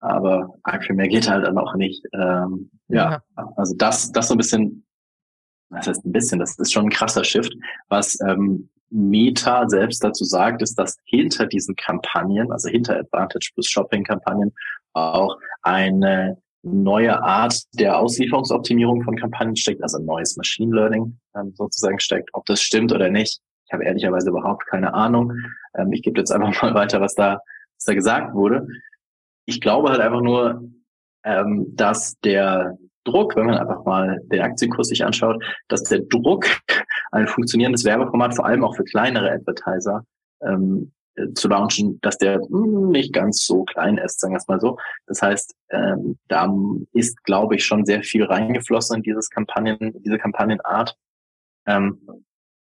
aber 0.01 0.53
arg 0.61 0.83
viel 0.83 0.95
mehr 0.95 1.07
geht 1.07 1.27
halt 1.27 1.43
dann 1.43 1.57
auch 1.57 1.73
nicht. 1.73 2.05
Ähm, 2.13 2.69
ja. 2.89 3.23
ja, 3.35 3.53
also 3.55 3.73
das, 3.75 4.11
das 4.11 4.27
so 4.27 4.35
ein 4.35 4.37
bisschen, 4.37 4.85
das 5.71 5.87
heißt 5.87 6.05
ein 6.05 6.11
bisschen, 6.11 6.37
das 6.37 6.59
ist 6.59 6.71
schon 6.71 6.85
ein 6.85 6.91
krasser 6.91 7.23
Shift. 7.23 7.55
Was 7.89 8.19
ähm, 8.21 8.69
Meta 8.89 9.67
selbst 9.67 10.03
dazu 10.03 10.23
sagt, 10.23 10.61
ist, 10.61 10.75
dass 10.75 10.97
hinter 11.05 11.47
diesen 11.47 11.75
Kampagnen, 11.75 12.51
also 12.51 12.69
hinter 12.69 12.97
Advantage 12.97 13.51
plus 13.53 13.67
Shopping-Kampagnen, 13.67 14.53
auch 14.93 15.37
eine 15.61 16.37
neue 16.63 17.21
Art 17.21 17.63
der 17.73 17.99
Auslieferungsoptimierung 17.99 19.03
von 19.03 19.15
Kampagnen 19.15 19.55
steckt, 19.55 19.83
also 19.83 19.99
neues 19.99 20.35
Machine 20.35 20.75
Learning 20.75 21.19
ähm, 21.35 21.53
sozusagen 21.55 21.99
steckt. 21.99 22.29
Ob 22.33 22.45
das 22.45 22.61
stimmt 22.61 22.91
oder 22.91 23.09
nicht, 23.09 23.39
ich 23.65 23.73
habe 23.73 23.83
ehrlicherweise 23.83 24.29
überhaupt 24.29 24.65
keine 24.67 24.93
Ahnung. 24.93 25.33
Ähm, 25.77 25.91
ich 25.91 26.01
gebe 26.01 26.19
jetzt 26.19 26.31
einfach 26.31 26.61
mal 26.61 26.73
weiter, 26.75 27.01
was 27.01 27.13
da, 27.13 27.39
was 27.77 27.85
da 27.85 27.93
gesagt 27.93 28.33
wurde. 28.33 28.67
Ich 29.45 29.61
glaube 29.61 29.89
halt 29.89 30.01
einfach 30.01 30.21
nur, 30.21 30.63
ähm, 31.23 31.75
dass 31.75 32.19
der 32.19 32.77
Druck, 33.05 33.35
wenn 33.35 33.45
man 33.45 33.57
einfach 33.57 33.85
mal 33.85 34.19
den 34.25 34.41
Aktienkurs 34.41 34.89
sich 34.89 35.05
anschaut, 35.05 35.41
dass 35.67 35.83
der 35.83 36.01
Druck, 36.01 36.45
ein 37.11 37.27
funktionierendes 37.27 37.85
Werbeformat, 37.85 38.35
vor 38.35 38.45
allem 38.45 38.63
auch 38.63 38.75
für 38.75 38.83
kleinere 38.83 39.31
Advertiser, 39.31 40.03
ähm, 40.41 40.91
äh, 41.15 41.33
zu 41.33 41.47
launchen, 41.47 41.99
dass 42.01 42.17
der 42.17 42.41
hm, 42.41 42.89
nicht 42.89 43.13
ganz 43.13 43.45
so 43.45 43.63
klein 43.63 43.97
ist, 43.97 44.19
sagen 44.19 44.33
wir 44.33 44.37
es 44.37 44.47
mal 44.47 44.59
so. 44.59 44.77
Das 45.07 45.21
heißt, 45.21 45.55
ähm, 45.69 46.17
da 46.27 46.53
ist, 46.91 47.23
glaube 47.23 47.55
ich, 47.55 47.65
schon 47.65 47.85
sehr 47.85 48.03
viel 48.03 48.25
reingeflossen 48.25 48.97
in 48.97 49.03
dieses 49.03 49.29
Kampagnen, 49.29 49.93
diese 50.03 50.17
Kampagnenart. 50.17 50.97
Ähm, 51.67 52.01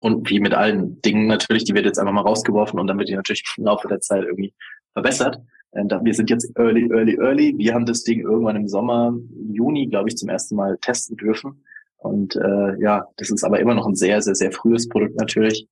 und 0.01 0.31
wie 0.31 0.39
mit 0.39 0.55
allen 0.55 1.03
Dingen 1.03 1.27
natürlich, 1.27 1.65
die 1.65 1.75
wird 1.75 1.85
jetzt 1.85 1.99
einfach 1.99 2.13
mal 2.13 2.21
rausgeworfen 2.21 2.79
und 2.79 2.87
dann 2.87 2.99
wird 2.99 3.09
die 3.09 3.17
natürlich 3.17 3.43
im 3.57 3.65
Laufe 3.65 3.89
der 3.89 4.01
Zeit 4.01 4.23
irgendwie 4.23 4.55
verbessert. 4.93 5.41
Ähm, 5.79 5.89
wir 6.03 6.15
sind 6.15 6.31
jetzt 6.31 6.51
early, 6.57 6.89
early, 6.91 7.17
early. 7.17 7.55
Wir 7.57 7.75
haben 7.75 7.87
das 7.87 8.03
Ding 8.03 8.21
irgendwann 8.21 8.57
im 8.57 8.69
Sommer, 8.69 9.15
Juni, 9.51 9.87
glaube 9.87 10.09
ich, 10.09 10.17
zum 10.17 10.29
ersten 10.29 10.57
Mal 10.57 10.77
testen 10.81 11.17
dürfen. 11.17 11.65
Und 11.99 12.37
äh, 12.37 12.81
ja, 12.81 13.05
das 13.17 13.31
ist 13.31 13.45
aber 13.45 13.61
immer 13.61 13.75
noch 13.75 13.87
ein 13.87 13.95
sehr, 13.95 14.23
sehr, 14.23 14.35
sehr 14.35 14.53
frühes 14.53 14.89
Produkt 14.89 15.17
natürlich. 15.17 15.67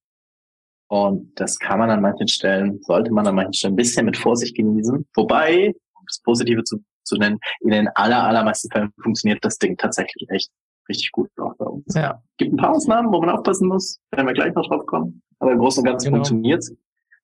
Und 0.88 1.32
das 1.40 1.58
kann 1.58 1.78
man 1.78 1.90
an 1.90 2.00
manchen 2.00 2.28
Stellen, 2.28 2.80
sollte 2.82 3.12
man 3.12 3.26
an 3.26 3.34
manchen 3.34 3.54
Stellen 3.54 3.74
ein 3.74 3.76
bisschen 3.76 4.06
mit 4.06 4.16
Vorsicht 4.16 4.56
genießen. 4.56 5.06
Wobei, 5.14 5.74
um 5.94 6.04
das 6.06 6.20
Positive 6.22 6.62
zu, 6.62 6.78
zu 7.04 7.16
nennen, 7.16 7.38
in 7.60 7.70
den 7.70 7.88
aller, 7.94 8.22
allermeisten 8.24 8.70
Fällen 8.70 8.92
funktioniert 9.02 9.44
das 9.44 9.58
Ding 9.58 9.76
tatsächlich 9.76 10.28
echt 10.30 10.50
richtig 10.88 11.10
gut 11.10 11.28
auch 11.38 11.54
bei 11.56 11.66
uns. 11.66 11.94
Ja. 11.94 12.22
Gibt 12.38 12.52
ein 12.52 12.56
paar 12.56 12.70
Ausnahmen, 12.70 13.12
wo 13.12 13.20
man 13.20 13.30
aufpassen 13.30 13.68
muss, 13.68 13.98
werden 14.12 14.26
wir 14.26 14.34
gleich 14.34 14.54
noch 14.54 14.68
drauf 14.68 14.86
kommen. 14.86 15.22
Aber 15.40 15.52
im 15.52 15.58
Großen 15.58 15.80
und 15.80 15.88
Ganzen 15.88 16.06
genau. 16.06 16.18
funktioniert's. 16.18 16.72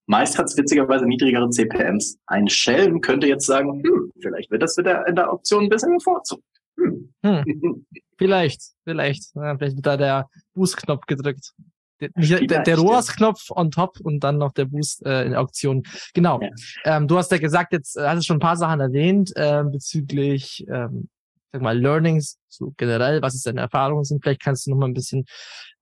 Meist 0.06 0.38
hat 0.38 0.47
es 0.47 0.56
witzigerweise 0.56 1.06
niedrigere 1.06 1.49
CPMs. 1.50 2.18
Ein 2.26 2.49
Schelm 2.49 3.00
könnte 3.00 3.26
jetzt 3.26 3.47
sagen, 3.47 3.82
hm, 3.82 4.12
vielleicht 4.21 4.50
wird 4.50 4.62
das 4.62 4.76
wieder 4.76 5.06
in 5.06 5.16
der 5.16 5.32
Option 5.32 5.64
ein 5.64 5.68
bisschen 5.68 5.97
bevorzugt. 5.97 6.42
Hm. 6.76 7.12
Hm. 7.25 7.87
vielleicht, 8.18 8.62
vielleicht. 8.85 9.35
Ja, 9.35 9.56
vielleicht 9.56 9.76
wird 9.76 9.87
da 9.87 9.97
der 9.97 10.28
Boost-Knopf 10.54 11.06
gedrückt. 11.06 11.52
Der, 12.00 12.11
der, 12.40 12.62
der 12.64 12.78
ROAS-Knopf 12.78 13.52
on 13.52 13.71
top 13.71 14.00
und 14.00 14.25
dann 14.25 14.38
noch 14.38 14.52
der 14.52 14.64
Boost 14.64 15.06
äh, 15.06 15.25
in 15.25 15.30
der 15.30 15.40
Auktion. 15.40 15.85
Genau. 16.14 16.40
Ja. 16.40 16.50
Ähm, 16.85 17.06
du 17.06 17.16
hast 17.16 17.30
ja 17.30 17.38
gesagt, 17.38 17.73
jetzt 17.73 17.97
äh, 17.97 18.09
hast 18.09 18.18
du 18.18 18.23
schon 18.25 18.38
ein 18.38 18.40
paar 18.40 18.56
Sachen 18.56 18.80
erwähnt 18.80 19.30
äh, 19.37 19.62
bezüglich 19.62 20.66
ähm, 20.68 21.09
sag 21.52 21.62
mal, 21.62 21.78
Learnings, 21.78 22.38
so 22.49 22.73
generell, 22.76 23.23
was 23.23 23.35
es 23.35 23.42
deine 23.42 23.61
Erfahrungen 23.61 24.04
sind. 24.04 24.23
Vielleicht 24.23 24.42
kannst 24.42 24.66
du 24.66 24.71
noch 24.71 24.78
mal 24.78 24.87
ein 24.87 24.94
bisschen 24.94 25.26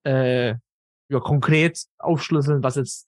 äh, 0.05 0.51
ja, 1.09 1.21
konkret 1.21 1.81
aufschlüsseln, 1.99 2.63
was 2.63 2.77
jetzt 2.77 3.07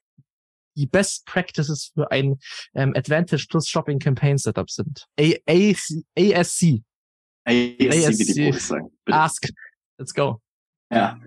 die 0.76 0.86
Best 0.86 1.26
Practices 1.26 1.92
für 1.94 2.10
ein 2.10 2.38
ähm, 2.74 2.92
Advantage 2.96 3.46
Plus 3.48 3.68
Shopping 3.68 3.98
Campaign 3.98 4.38
Setup 4.38 4.70
sind. 4.70 5.06
A 5.18 5.32
A 5.48 5.74
C 5.74 6.04
ASC. 6.16 6.82
ASC, 7.44 8.52
ASC. 8.54 8.82
Ask. 9.06 9.48
Let's 9.98 10.14
go. 10.14 10.40
Ja, 10.92 11.18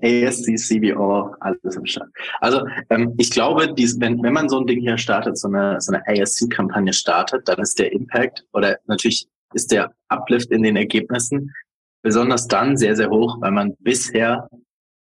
äh, 0.00 0.24
ASC, 0.24 0.56
CBO, 0.56 1.34
alles 1.40 1.76
im 1.76 1.84
Start. 1.84 2.10
Also 2.40 2.64
ähm, 2.90 3.12
ich 3.18 3.30
glaube, 3.30 3.74
dies, 3.74 3.98
wenn, 3.98 4.22
wenn 4.22 4.32
man 4.32 4.48
so 4.48 4.60
ein 4.60 4.68
Ding 4.68 4.80
hier 4.80 4.98
startet, 4.98 5.36
so 5.36 5.48
eine, 5.48 5.80
so 5.80 5.92
eine 5.92 6.06
ASC-Kampagne 6.06 6.92
startet, 6.92 7.48
dann 7.48 7.58
ist 7.58 7.76
der 7.80 7.92
Impact 7.92 8.44
oder 8.52 8.78
natürlich 8.86 9.26
ist 9.52 9.72
der 9.72 9.92
Uplift 10.08 10.50
in 10.52 10.62
den 10.62 10.76
Ergebnissen 10.76 11.52
besonders 12.02 12.46
dann 12.46 12.76
sehr, 12.76 12.94
sehr 12.94 13.10
hoch, 13.10 13.40
weil 13.40 13.50
man 13.50 13.74
bisher 13.80 14.48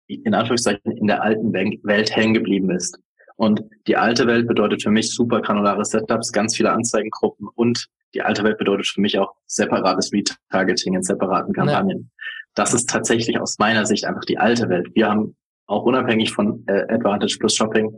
in 0.07 0.33
Anführungszeichen 0.33 0.91
in 0.91 1.07
der 1.07 1.21
alten 1.21 1.51
Welt 1.51 2.15
hängen 2.15 2.35
geblieben 2.35 2.69
ist. 2.69 2.97
Und 3.37 3.61
die 3.87 3.97
alte 3.97 4.27
Welt 4.27 4.47
bedeutet 4.47 4.81
für 4.83 4.91
mich 4.91 5.13
super 5.13 5.41
granulare 5.41 5.83
Setups, 5.83 6.31
ganz 6.31 6.55
viele 6.55 6.71
Anzeigengruppen 6.71 7.49
und 7.55 7.87
die 8.13 8.21
alte 8.21 8.43
Welt 8.43 8.57
bedeutet 8.57 8.87
für 8.87 9.01
mich 9.01 9.19
auch 9.19 9.33
separates 9.45 10.11
Retargeting 10.13 10.93
in 10.93 11.03
separaten 11.03 11.53
Kampagnen. 11.53 11.99
Ja. 11.99 12.25
Das 12.53 12.73
ist 12.73 12.89
tatsächlich 12.89 13.37
aus 13.39 13.59
meiner 13.59 13.85
Sicht 13.85 14.05
einfach 14.05 14.23
die 14.23 14.37
alte 14.37 14.69
Welt. 14.69 14.87
Wir 14.93 15.09
haben 15.09 15.35
auch 15.67 15.83
unabhängig 15.83 16.31
von 16.31 16.63
äh, 16.67 16.85
Advantage 16.93 17.37
Plus 17.39 17.55
Shopping 17.55 17.91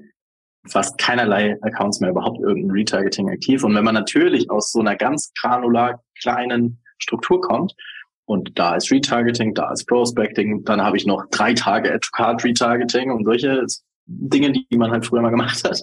fast 0.66 0.98
keinerlei 0.98 1.58
Accounts 1.62 2.00
mehr 2.00 2.10
überhaupt 2.10 2.40
irgendein 2.40 2.72
Retargeting 2.72 3.30
aktiv. 3.30 3.64
Und 3.64 3.76
wenn 3.76 3.84
man 3.84 3.94
natürlich 3.94 4.50
aus 4.50 4.72
so 4.72 4.80
einer 4.80 4.96
ganz 4.96 5.32
granular 5.40 6.04
kleinen 6.20 6.82
Struktur 6.98 7.40
kommt, 7.40 7.74
und 8.26 8.60
da 8.60 8.76
ist 8.76 8.92
Retargeting, 8.92 9.54
da 9.54 9.72
ist 9.72 9.86
Prospecting, 9.88 10.66
dann 10.66 10.82
habe 10.82 10.98
ich 10.98 11.06
noch 11.06 11.24
drei 11.32 11.54
Tage 11.54 11.94
Add-to-Card 11.94 12.44
Retargeting 12.44 13.10
und 13.10 13.24
solche 13.24 13.66
Dinge, 14.08 14.52
die 14.52 14.78
man 14.78 14.92
halt 14.92 15.06
früher 15.06 15.22
mal 15.22 15.30
gemacht 15.30 15.64
hat. 15.64 15.82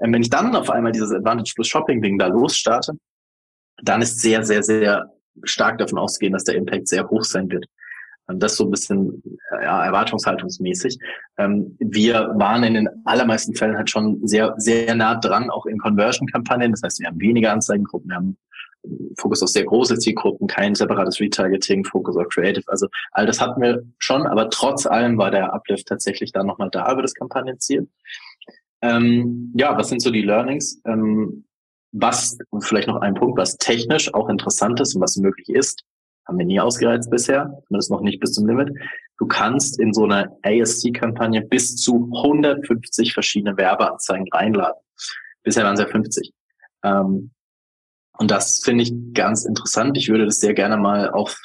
Ähm, 0.00 0.12
wenn 0.12 0.22
ich 0.22 0.30
dann 0.30 0.54
auf 0.54 0.70
einmal 0.70 0.92
dieses 0.92 1.12
Advantage 1.12 1.52
plus 1.54 1.68
Shopping 1.68 2.02
Ding 2.02 2.18
da 2.18 2.26
losstarte, 2.26 2.92
dann 3.82 4.02
ist 4.02 4.20
sehr, 4.20 4.44
sehr, 4.44 4.62
sehr 4.62 5.10
stark 5.44 5.78
davon 5.78 5.98
auszugehen, 5.98 6.32
dass 6.32 6.44
der 6.44 6.56
Impact 6.56 6.88
sehr 6.88 7.08
hoch 7.08 7.24
sein 7.24 7.50
wird. 7.50 7.66
Das 8.28 8.56
so 8.56 8.64
ein 8.64 8.70
bisschen 8.70 9.22
ja, 9.50 9.84
erwartungshaltungsmäßig. 9.84 10.98
Ähm, 11.38 11.76
wir 11.80 12.32
waren 12.36 12.62
in 12.62 12.74
den 12.74 12.88
allermeisten 13.04 13.54
Fällen 13.54 13.76
halt 13.76 13.90
schon 13.90 14.26
sehr, 14.26 14.54
sehr 14.58 14.94
nah 14.94 15.16
dran, 15.16 15.50
auch 15.50 15.66
in 15.66 15.78
Conversion-Kampagnen. 15.78 16.70
Das 16.70 16.82
heißt, 16.82 17.00
wir 17.00 17.08
haben 17.08 17.20
weniger 17.20 17.52
Anzeigengruppen, 17.52 18.10
wir 18.10 18.16
haben 18.16 18.38
Fokus 19.18 19.42
auf 19.42 19.48
sehr 19.48 19.64
große 19.64 19.98
Zielgruppen, 19.98 20.46
kein 20.46 20.74
separates 20.74 21.20
Retargeting, 21.20 21.84
Fokus 21.84 22.16
auf 22.16 22.28
Creative. 22.28 22.64
Also 22.66 22.88
all 23.12 23.26
das 23.26 23.40
hatten 23.40 23.60
wir 23.60 23.82
schon, 23.98 24.26
aber 24.26 24.50
trotz 24.50 24.86
allem 24.86 25.18
war 25.18 25.30
der 25.30 25.52
Uplift 25.52 25.86
tatsächlich 25.86 26.32
dann 26.32 26.46
nochmal 26.46 26.70
da 26.70 26.90
über 26.92 27.02
das 27.02 27.14
Kampagnenziel. 27.14 27.88
Ähm, 28.80 29.52
ja, 29.56 29.76
was 29.76 29.88
sind 29.88 30.02
so 30.02 30.10
die 30.10 30.22
Learnings? 30.22 30.80
Ähm, 30.84 31.44
was, 31.92 32.38
vielleicht 32.60 32.88
noch 32.88 33.00
ein 33.00 33.14
Punkt, 33.14 33.38
was 33.38 33.56
technisch 33.58 34.12
auch 34.14 34.28
interessant 34.28 34.80
ist 34.80 34.94
und 34.94 35.02
was 35.02 35.16
möglich 35.16 35.48
ist, 35.50 35.84
haben 36.26 36.38
wir 36.38 36.46
nie 36.46 36.60
ausgereizt 36.60 37.10
bisher, 37.10 37.62
zumindest 37.66 37.90
noch 37.90 38.00
nicht 38.00 38.20
bis 38.20 38.32
zum 38.32 38.46
Limit. 38.46 38.70
Du 39.18 39.26
kannst 39.26 39.78
in 39.78 39.92
so 39.92 40.04
eine 40.04 40.36
ASC-Kampagne 40.42 41.42
bis 41.42 41.76
zu 41.76 42.10
150 42.12 43.12
verschiedene 43.12 43.56
Werbeanzeigen 43.56 44.26
reinladen. 44.32 44.80
Bisher 45.42 45.64
waren 45.64 45.74
es 45.74 45.80
ja 45.80 45.86
50. 45.86 46.32
Ähm, 46.84 47.30
und 48.18 48.30
das 48.30 48.62
finde 48.64 48.82
ich 48.82 48.92
ganz 49.14 49.44
interessant. 49.44 49.96
Ich 49.96 50.08
würde 50.08 50.26
das 50.26 50.38
sehr 50.38 50.54
gerne 50.54 50.76
mal 50.76 51.10
auf, 51.10 51.36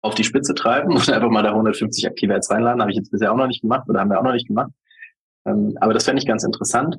auf 0.00 0.14
die 0.14 0.24
Spitze 0.24 0.54
treiben 0.54 0.92
und 0.96 1.10
einfach 1.10 1.30
mal 1.30 1.42
da 1.42 1.50
150 1.50 2.06
aktive 2.06 2.34
Ads 2.34 2.50
reinladen. 2.50 2.80
Habe 2.80 2.90
ich 2.90 2.96
jetzt 2.96 3.10
bisher 3.10 3.32
auch 3.32 3.36
noch 3.36 3.46
nicht 3.46 3.62
gemacht 3.62 3.88
oder 3.88 4.00
haben 4.00 4.10
wir 4.10 4.18
auch 4.18 4.24
noch 4.24 4.32
nicht 4.32 4.48
gemacht. 4.48 4.70
Ähm, 5.46 5.76
aber 5.80 5.94
das 5.94 6.04
fände 6.04 6.20
ich 6.20 6.28
ganz 6.28 6.44
interessant. 6.44 6.96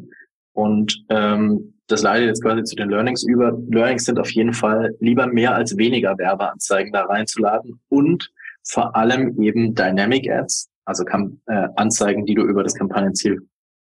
Und 0.53 1.06
ähm, 1.10 1.74
das 1.88 2.01
leitet 2.01 2.27
jetzt 2.27 2.44
quasi 2.44 2.63
zu 2.63 2.75
den 2.75 2.89
Learnings 2.89 3.24
über. 3.24 3.58
Learnings 3.70 4.06
sind 4.06 4.20
auf 4.20 4.32
jeden 4.32 4.53
Fall 4.53 4.96
lieber 5.00 5.27
mehr 5.27 5.56
als 5.56 5.77
weniger 5.77 6.18
Werbeanzeigen 6.18 6.91
da 6.91 7.06
reinzuladen 7.06 7.79
und 7.89 8.29
vor 8.63 8.96
allem 8.96 9.41
eben 9.41 9.74
Dynamic 9.74 10.29
Ads, 10.29 10.70
also 10.86 11.06
kann, 11.06 11.39
äh, 11.48 11.68
Anzeigen, 11.77 12.25
die 12.25 12.36
du 12.36 12.44
über 12.44 12.63
das 12.63 12.75
Kampagnenziel 12.75 13.48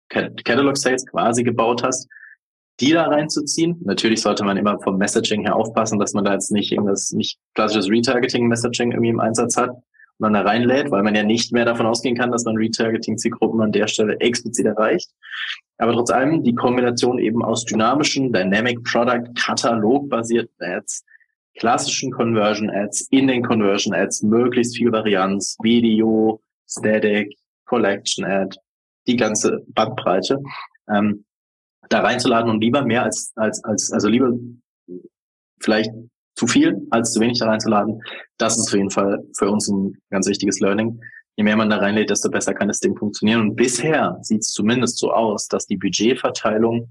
Catalog 0.10 0.78
Sales 0.78 1.06
quasi 1.06 1.44
gebaut 1.44 1.84
hast, 1.84 2.08
die 2.82 2.92
da 2.92 3.06
reinzuziehen. 3.06 3.80
Natürlich 3.84 4.22
sollte 4.22 4.44
man 4.44 4.58
immer 4.58 4.80
vom 4.80 4.98
Messaging 4.98 5.44
her 5.44 5.56
aufpassen, 5.56 6.00
dass 6.00 6.14
man 6.14 6.26
da 6.26 6.34
jetzt 6.34 6.52
nicht 6.52 6.72
irgendwas, 6.72 7.12
nicht 7.12 7.38
klassisches 7.54 7.90
Retargeting-Messaging 7.90 8.92
irgendwie 8.92 9.10
im 9.10 9.20
Einsatz 9.20 9.56
hat 9.56 9.70
und 9.70 9.84
dann 10.20 10.34
da 10.34 10.42
reinlädt, 10.42 10.92
weil 10.92 11.04
man 11.04 11.16
ja 11.16 11.24
nicht 11.24 11.54
mehr 11.54 11.66
davon 11.66 11.86
ausgehen 11.86 12.18
kann, 12.18 12.32
dass 12.32 12.44
man 12.44 12.58
Retargeting-Zielgruppen 12.58 13.62
an 13.62 13.72
der 13.72 13.88
Stelle 13.88 14.20
explizit 14.20 14.66
erreicht. 14.66 15.10
Aber 15.78 15.94
trotz 15.94 16.12
allem 16.12 16.44
die 16.44 16.56
Kombination 16.56 17.20
eben 17.20 17.44
aus 17.44 17.66
dynamischen, 17.66 18.34
Dynamic 18.34 18.84
Product, 18.84 19.24
Katalog-basierten 19.36 20.56
Ads, 20.60 21.06
klassischen 21.58 22.12
Conversion 22.12 22.70
Ads, 22.70 23.08
in 23.12 23.28
den 23.28 23.44
Conversion 23.44 23.94
Ads, 23.94 24.24
möglichst 24.24 24.78
viel 24.78 24.92
Varianz, 24.92 25.58
Video, 25.62 26.42
Static, 26.68 27.36
Collection 27.66 28.26
Ad, 28.26 28.58
die 29.08 29.16
ganze 29.16 29.64
Bandbreite. 29.68 30.40
Ähm, 30.90 31.26
da 31.92 32.00
reinzuladen 32.00 32.50
und 32.50 32.62
lieber 32.62 32.84
mehr 32.84 33.04
als, 33.04 33.34
als, 33.36 33.64
als, 33.64 33.92
also 33.92 34.08
lieber 34.08 34.32
vielleicht 35.60 35.92
zu 36.36 36.48
viel 36.48 36.88
als 36.90 37.14
zu 37.14 37.20
wenig 37.20 37.40
da 37.40 37.46
reinzuladen. 37.48 38.02
Das 38.38 38.58
ist 38.58 38.68
auf 38.70 38.74
jeden 38.74 38.90
Fall 38.90 39.24
für 39.38 39.50
uns 39.50 39.68
ein 39.68 39.98
ganz 40.10 40.28
wichtiges 40.28 40.60
Learning. 40.60 41.00
Je 41.36 41.44
mehr 41.44 41.58
man 41.58 41.70
da 41.70 41.78
reinlädt, 41.78 42.10
desto 42.10 42.30
besser 42.30 42.54
kann 42.54 42.68
das 42.68 42.80
Ding 42.80 42.98
funktionieren. 42.98 43.42
Und 43.42 43.56
bisher 43.56 44.18
sieht 44.22 44.42
es 44.42 44.52
zumindest 44.52 44.98
so 44.98 45.12
aus, 45.12 45.48
dass 45.48 45.66
die 45.68 45.78
Budgetverteilung 45.78 46.90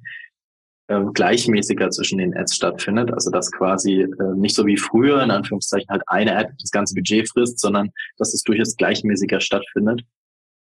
äh, 0.89 1.01
gleichmäßiger 1.15 1.91
zwischen 1.91 2.19
den 2.19 2.37
Ads 2.37 2.57
stattfindet. 2.57 3.13
Also 3.13 3.31
dass 3.31 3.51
quasi 3.51 4.03
äh, 4.03 4.09
nicht 4.37 4.55
so 4.55 4.67
wie 4.67 4.77
früher, 4.77 5.23
in 5.23 5.31
Anführungszeichen, 5.31 5.89
halt 5.89 6.03
eine 6.07 6.37
Ad 6.37 6.53
das 6.61 6.71
ganze 6.71 6.95
Budget 6.95 7.29
frisst, 7.29 7.59
sondern 7.59 7.91
dass 8.19 8.35
es 8.35 8.43
durchaus 8.43 8.77
gleichmäßiger 8.77 9.41
stattfindet 9.41 10.03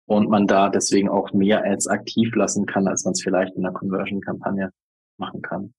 und 0.09 0.27
man 0.27 0.47
da 0.47 0.69
deswegen 0.69 1.07
auch 1.07 1.33
mehr 1.33 1.63
Ads 1.63 1.87
aktiv 1.87 2.33
lassen 2.33 2.65
kann, 2.65 2.87
als 2.87 3.05
man 3.05 3.11
es 3.11 3.21
vielleicht 3.21 3.55
in 3.55 3.63
einer 3.63 3.75
Conversion-Kampagne 3.75 4.71
machen 5.17 5.43
kann. 5.43 5.71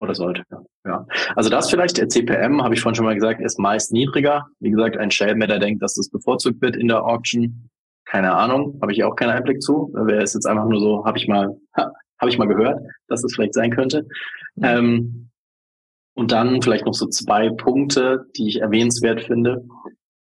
Oder 0.00 0.14
sollte, 0.14 0.44
ja. 0.86 1.04
Also 1.34 1.50
das 1.50 1.68
vielleicht, 1.68 1.98
der 1.98 2.08
CPM, 2.08 2.62
habe 2.62 2.74
ich 2.74 2.80
vorhin 2.80 2.94
schon 2.94 3.04
mal 3.04 3.16
gesagt, 3.16 3.40
ist 3.40 3.58
meist 3.58 3.92
niedriger. 3.92 4.46
Wie 4.60 4.70
gesagt, 4.70 4.96
ein 4.96 5.10
Shellmer, 5.10 5.48
der 5.48 5.58
denkt, 5.58 5.82
dass 5.82 5.94
das 5.94 6.08
bevorzugt 6.08 6.62
wird 6.62 6.76
in 6.76 6.86
der 6.86 7.04
Auction. 7.04 7.68
Keine 8.04 8.32
Ahnung, 8.36 8.78
habe 8.80 8.92
ich 8.92 9.02
auch 9.02 9.16
keinen 9.16 9.30
Einblick 9.30 9.62
zu. 9.62 9.92
Wer 9.94 10.22
ist 10.22 10.34
jetzt 10.34 10.46
einfach 10.46 10.66
nur 10.66 10.78
so, 10.78 11.04
habe 11.04 11.18
ich 11.18 11.26
mal, 11.26 11.56
ha, 11.76 11.92
habe 12.20 12.30
ich 12.30 12.38
mal 12.38 12.46
gehört, 12.46 12.80
dass 13.08 13.22
das 13.22 13.34
vielleicht 13.34 13.54
sein 13.54 13.72
könnte. 13.72 14.06
Mhm. 14.54 14.64
Ähm, 14.64 15.30
und 16.14 16.30
dann 16.30 16.62
vielleicht 16.62 16.86
noch 16.86 16.94
so 16.94 17.08
zwei 17.08 17.50
Punkte, 17.50 18.26
die 18.36 18.46
ich 18.46 18.60
erwähnenswert 18.60 19.22
finde. 19.22 19.64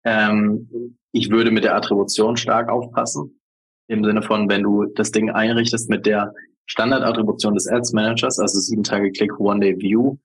Ähm, 0.08 0.96
ich 1.12 1.30
würde 1.30 1.52
mit 1.52 1.66
der 1.66 1.76
Attribution 1.76 2.38
stark 2.38 2.70
aufpassen. 2.70 3.42
Im 3.90 4.06
Sinne 4.06 4.22
von, 4.22 4.50
wenn 4.50 4.64
du 4.64 4.86
das 4.96 5.12
Ding 5.12 5.30
einrichtest 5.30 5.90
mit 5.90 6.06
der 6.06 6.34
Standardattribution 6.66 7.56
des 7.56 7.68
Ads 7.68 7.92
Managers, 7.92 8.40
also 8.40 8.60
sieben 8.60 8.84
Tage 8.84 9.12
Click, 9.12 9.38
One 9.38 9.60
Day 9.60 9.76
View, 9.78 10.18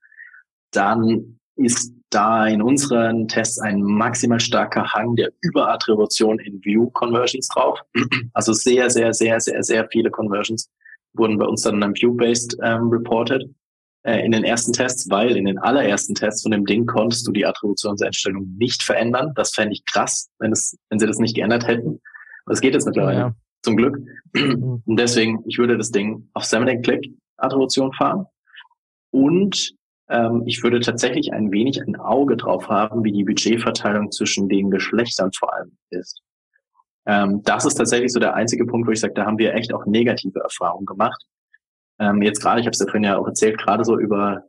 dann 0.70 1.38
ist 1.56 1.92
da 2.10 2.46
in 2.46 2.62
unseren 2.62 3.26
Tests 3.26 3.58
ein 3.58 3.82
maximal 3.82 4.38
starker 4.38 4.92
Hang 4.92 5.16
der 5.16 5.30
Überattribution 5.40 6.38
in 6.38 6.64
View 6.64 6.90
Conversions 6.90 7.48
drauf. 7.48 7.80
Also 8.34 8.52
sehr, 8.52 8.88
sehr, 8.88 9.12
sehr, 9.12 9.40
sehr, 9.40 9.62
sehr 9.62 9.88
viele 9.90 10.10
Conversions 10.10 10.70
wurden 11.14 11.38
bei 11.38 11.46
uns 11.46 11.62
dann 11.62 11.76
in 11.76 11.82
einem 11.82 11.94
View-based 11.94 12.56
ähm, 12.62 12.88
reported 12.88 13.42
äh, 14.04 14.24
in 14.24 14.32
den 14.32 14.44
ersten 14.44 14.72
Tests, 14.72 15.08
weil 15.10 15.36
in 15.36 15.44
den 15.44 15.58
allerersten 15.58 16.14
Tests 16.14 16.42
von 16.42 16.52
dem 16.52 16.64
Ding 16.66 16.86
konntest 16.86 17.26
du 17.26 17.32
die 17.32 17.46
Attributionseinstellung 17.46 18.56
nicht 18.58 18.82
verändern. 18.82 19.32
Das 19.34 19.54
fände 19.54 19.74
ich 19.74 19.84
krass, 19.84 20.30
wenn 20.38 20.52
es, 20.52 20.76
wenn 20.88 20.98
sie 20.98 21.06
das 21.06 21.18
nicht 21.18 21.36
geändert 21.36 21.66
hätten. 21.66 22.00
Das 22.46 22.60
geht 22.60 22.74
jetzt 22.74 22.86
mittlerweile. 22.86 23.18
Ja. 23.18 23.34
Zum 23.62 23.76
Glück. 23.76 23.98
Mhm. 24.34 24.82
Und 24.84 24.98
deswegen, 24.98 25.44
ich 25.46 25.58
würde 25.58 25.78
das 25.78 25.90
Ding 25.90 26.28
auf 26.34 26.44
Seven 26.44 26.82
Click 26.82 27.12
Attribution 27.36 27.92
fahren. 27.92 28.26
Und 29.10 29.72
ähm, 30.08 30.42
ich 30.46 30.62
würde 30.62 30.80
tatsächlich 30.80 31.32
ein 31.32 31.52
wenig 31.52 31.80
ein 31.80 31.96
Auge 31.96 32.36
drauf 32.36 32.68
haben, 32.68 33.04
wie 33.04 33.12
die 33.12 33.24
Budgetverteilung 33.24 34.10
zwischen 34.10 34.48
den 34.48 34.70
Geschlechtern 34.70 35.30
vor 35.32 35.54
allem 35.54 35.76
ist. 35.90 36.22
Ähm, 37.06 37.42
das 37.44 37.64
ist 37.64 37.74
tatsächlich 37.74 38.12
so 38.12 38.20
der 38.20 38.34
einzige 38.34 38.66
Punkt, 38.66 38.86
wo 38.86 38.92
ich 38.92 39.00
sage, 39.00 39.14
da 39.14 39.26
haben 39.26 39.38
wir 39.38 39.54
echt 39.54 39.72
auch 39.72 39.86
negative 39.86 40.40
Erfahrungen 40.40 40.86
gemacht. 40.86 41.24
Ähm, 42.02 42.22
jetzt 42.22 42.40
gerade, 42.40 42.60
ich 42.60 42.66
habe 42.66 42.72
es 42.72 42.80
ja 42.80 42.86
vorhin 42.86 43.04
ja 43.04 43.16
auch 43.16 43.26
erzählt, 43.26 43.58
gerade 43.58 43.84
so 43.84 43.98
über, 43.98 44.42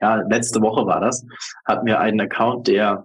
ja, 0.00 0.16
letzte 0.28 0.60
Woche 0.60 0.86
war 0.86 1.00
das, 1.00 1.26
hatten 1.64 1.86
wir 1.86 1.98
einen 2.00 2.20
Account, 2.20 2.68
der 2.68 3.04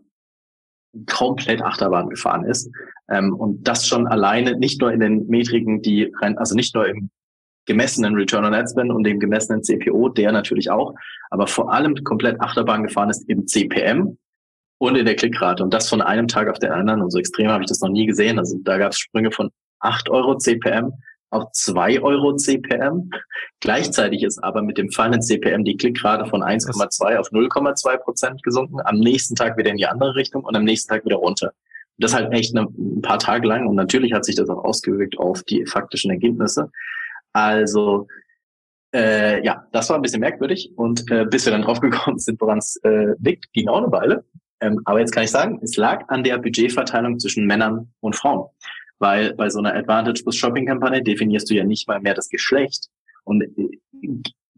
komplett 1.07 1.61
Achterbahn 1.61 2.09
gefahren 2.09 2.45
ist. 2.45 2.69
Ähm, 3.09 3.33
und 3.33 3.67
das 3.67 3.87
schon 3.87 4.07
alleine, 4.07 4.57
nicht 4.57 4.79
nur 4.79 4.93
in 4.93 4.99
den 4.99 5.27
Metriken, 5.27 5.81
die 5.81 6.11
rein, 6.21 6.37
also 6.37 6.55
nicht 6.55 6.75
nur 6.75 6.87
im 6.87 7.09
gemessenen 7.65 8.13
Return 8.13 8.45
on 8.45 8.53
Ad 8.53 8.69
Spend 8.69 8.91
und 8.91 9.03
dem 9.03 9.19
gemessenen 9.19 9.63
CPO, 9.63 10.09
der 10.09 10.31
natürlich 10.31 10.69
auch, 10.69 10.93
aber 11.31 11.47
vor 11.47 11.73
allem 11.73 11.95
komplett 12.03 12.39
Achterbahn 12.39 12.83
gefahren 12.83 13.09
ist 13.09 13.27
im 13.27 13.47
CPM 13.47 14.17
und 14.77 14.95
in 14.95 15.05
der 15.05 15.15
Klickrate. 15.15 15.63
Und 15.63 15.73
das 15.73 15.89
von 15.89 16.01
einem 16.01 16.27
Tag 16.27 16.47
auf 16.47 16.59
den 16.59 16.71
anderen. 16.71 17.01
Und 17.01 17.11
so 17.11 17.17
extrem 17.17 17.49
habe 17.49 17.63
ich 17.63 17.69
das 17.69 17.79
noch 17.79 17.89
nie 17.89 18.05
gesehen. 18.05 18.37
Also 18.37 18.57
da 18.61 18.77
gab 18.77 18.91
es 18.91 18.99
Sprünge 18.99 19.31
von 19.31 19.49
8 19.79 20.09
Euro 20.09 20.37
CPM 20.37 20.93
auf 21.29 21.51
2 21.51 22.01
Euro 22.01 22.35
CPM. 22.35 23.09
Gleichzeitig 23.59 24.23
ist 24.23 24.43
aber 24.43 24.61
mit 24.61 24.77
dem 24.77 24.91
fallenden 24.91 25.21
CPM 25.21 25.63
die 25.63 25.77
Klickrate 25.77 26.29
von 26.29 26.41
1,2 26.41 27.17
auf 27.17 27.29
0,2 27.31 27.97
Prozent 27.97 28.43
gesunken. 28.43 28.79
Am 28.83 28.99
nächsten 28.99 29.35
Tag 29.35 29.57
wieder 29.57 29.71
in 29.71 29.77
die 29.77 29.87
andere 29.87 30.15
Richtung 30.15 30.43
und 30.43 30.55
am 30.55 30.63
nächsten 30.63 30.93
Tag 30.93 31.05
wieder 31.05 31.17
runter. 31.17 31.53
Das 31.97 32.13
halt 32.13 32.33
echt 32.33 32.53
ein 32.55 33.01
paar 33.01 33.19
Tage 33.19 33.47
lang 33.47 33.67
und 33.67 33.75
natürlich 33.75 34.13
hat 34.13 34.25
sich 34.25 34.35
das 34.35 34.49
auch 34.49 34.63
ausgewirkt 34.63 35.17
auf 35.17 35.43
die 35.43 35.65
faktischen 35.65 36.11
Ergebnisse. 36.11 36.69
Also 37.31 38.07
äh, 38.93 39.43
ja, 39.43 39.65
das 39.71 39.89
war 39.89 39.97
ein 39.97 40.01
bisschen 40.01 40.21
merkwürdig 40.21 40.71
und 40.75 41.09
äh, 41.11 41.25
bis 41.25 41.45
wir 41.45 41.51
dann 41.51 41.63
drauf 41.63 41.79
gekommen 41.81 42.19
sind, 42.19 42.39
woran 42.39 42.59
es 42.59 42.77
äh, 42.83 43.13
liegt, 43.19 43.51
ging 43.53 43.67
auch 43.67 43.81
eine 43.81 43.91
Weile. 43.91 44.25
Ähm, 44.61 44.81
aber 44.85 44.99
jetzt 44.99 45.11
kann 45.11 45.23
ich 45.23 45.31
sagen, 45.31 45.59
es 45.61 45.75
lag 45.75 46.07
an 46.07 46.23
der 46.23 46.37
Budgetverteilung 46.37 47.19
zwischen 47.19 47.45
Männern 47.45 47.93
und 47.99 48.15
Frauen. 48.15 48.49
Weil 48.99 49.33
bei 49.33 49.49
so 49.49 49.59
einer 49.59 49.75
Advantage 49.75 50.23
plus 50.23 50.37
Shopping 50.37 50.65
Kampagne 50.65 51.03
definierst 51.03 51.49
du 51.49 51.55
ja 51.55 51.63
nicht 51.63 51.87
mal 51.87 51.99
mehr 51.99 52.13
das 52.13 52.29
Geschlecht 52.29 52.87
und 53.23 53.43
äh, 53.43 53.79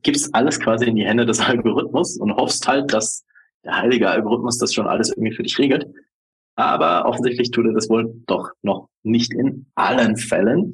gibst 0.04 0.34
alles 0.36 0.60
quasi 0.60 0.86
in 0.86 0.96
die 0.96 1.06
Hände 1.06 1.26
des 1.26 1.40
Algorithmus 1.48 2.18
und 2.18 2.36
hoffst 2.36 2.68
halt, 2.68 2.94
dass 2.94 3.26
der 3.64 3.78
heilige 3.78 4.10
Algorithmus 4.10 4.58
das 4.58 4.74
schon 4.74 4.88
alles 4.88 5.10
irgendwie 5.10 5.34
für 5.34 5.44
dich 5.44 5.58
regelt. 5.58 5.88
Aber 6.56 7.06
offensichtlich 7.06 7.52
tut 7.52 7.66
er 7.66 7.74
das 7.74 7.90
wohl 7.90 8.14
doch 8.26 8.50
noch 8.64 8.90
nicht 9.04 9.34
in 9.34 9.68
allen 9.76 10.18
Fällen. 10.18 10.74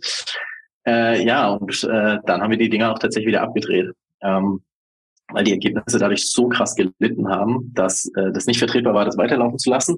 Äh, 0.85 1.25
ja, 1.25 1.49
und 1.49 1.83
äh, 1.83 2.19
dann 2.25 2.41
haben 2.41 2.51
wir 2.51 2.57
die 2.57 2.69
Dinger 2.69 2.91
auch 2.91 2.99
tatsächlich 2.99 3.27
wieder 3.27 3.41
abgedreht. 3.41 3.91
Ähm, 4.21 4.61
weil 5.31 5.43
die 5.43 5.51
Ergebnisse 5.51 5.97
dadurch 5.97 6.29
so 6.29 6.47
krass 6.47 6.75
gelitten 6.75 7.27
haben, 7.27 7.73
dass 7.73 8.05
äh, 8.15 8.31
das 8.31 8.45
nicht 8.45 8.59
vertretbar 8.59 8.93
war, 8.93 9.05
das 9.05 9.17
weiterlaufen 9.17 9.57
zu 9.57 9.69
lassen. 9.69 9.97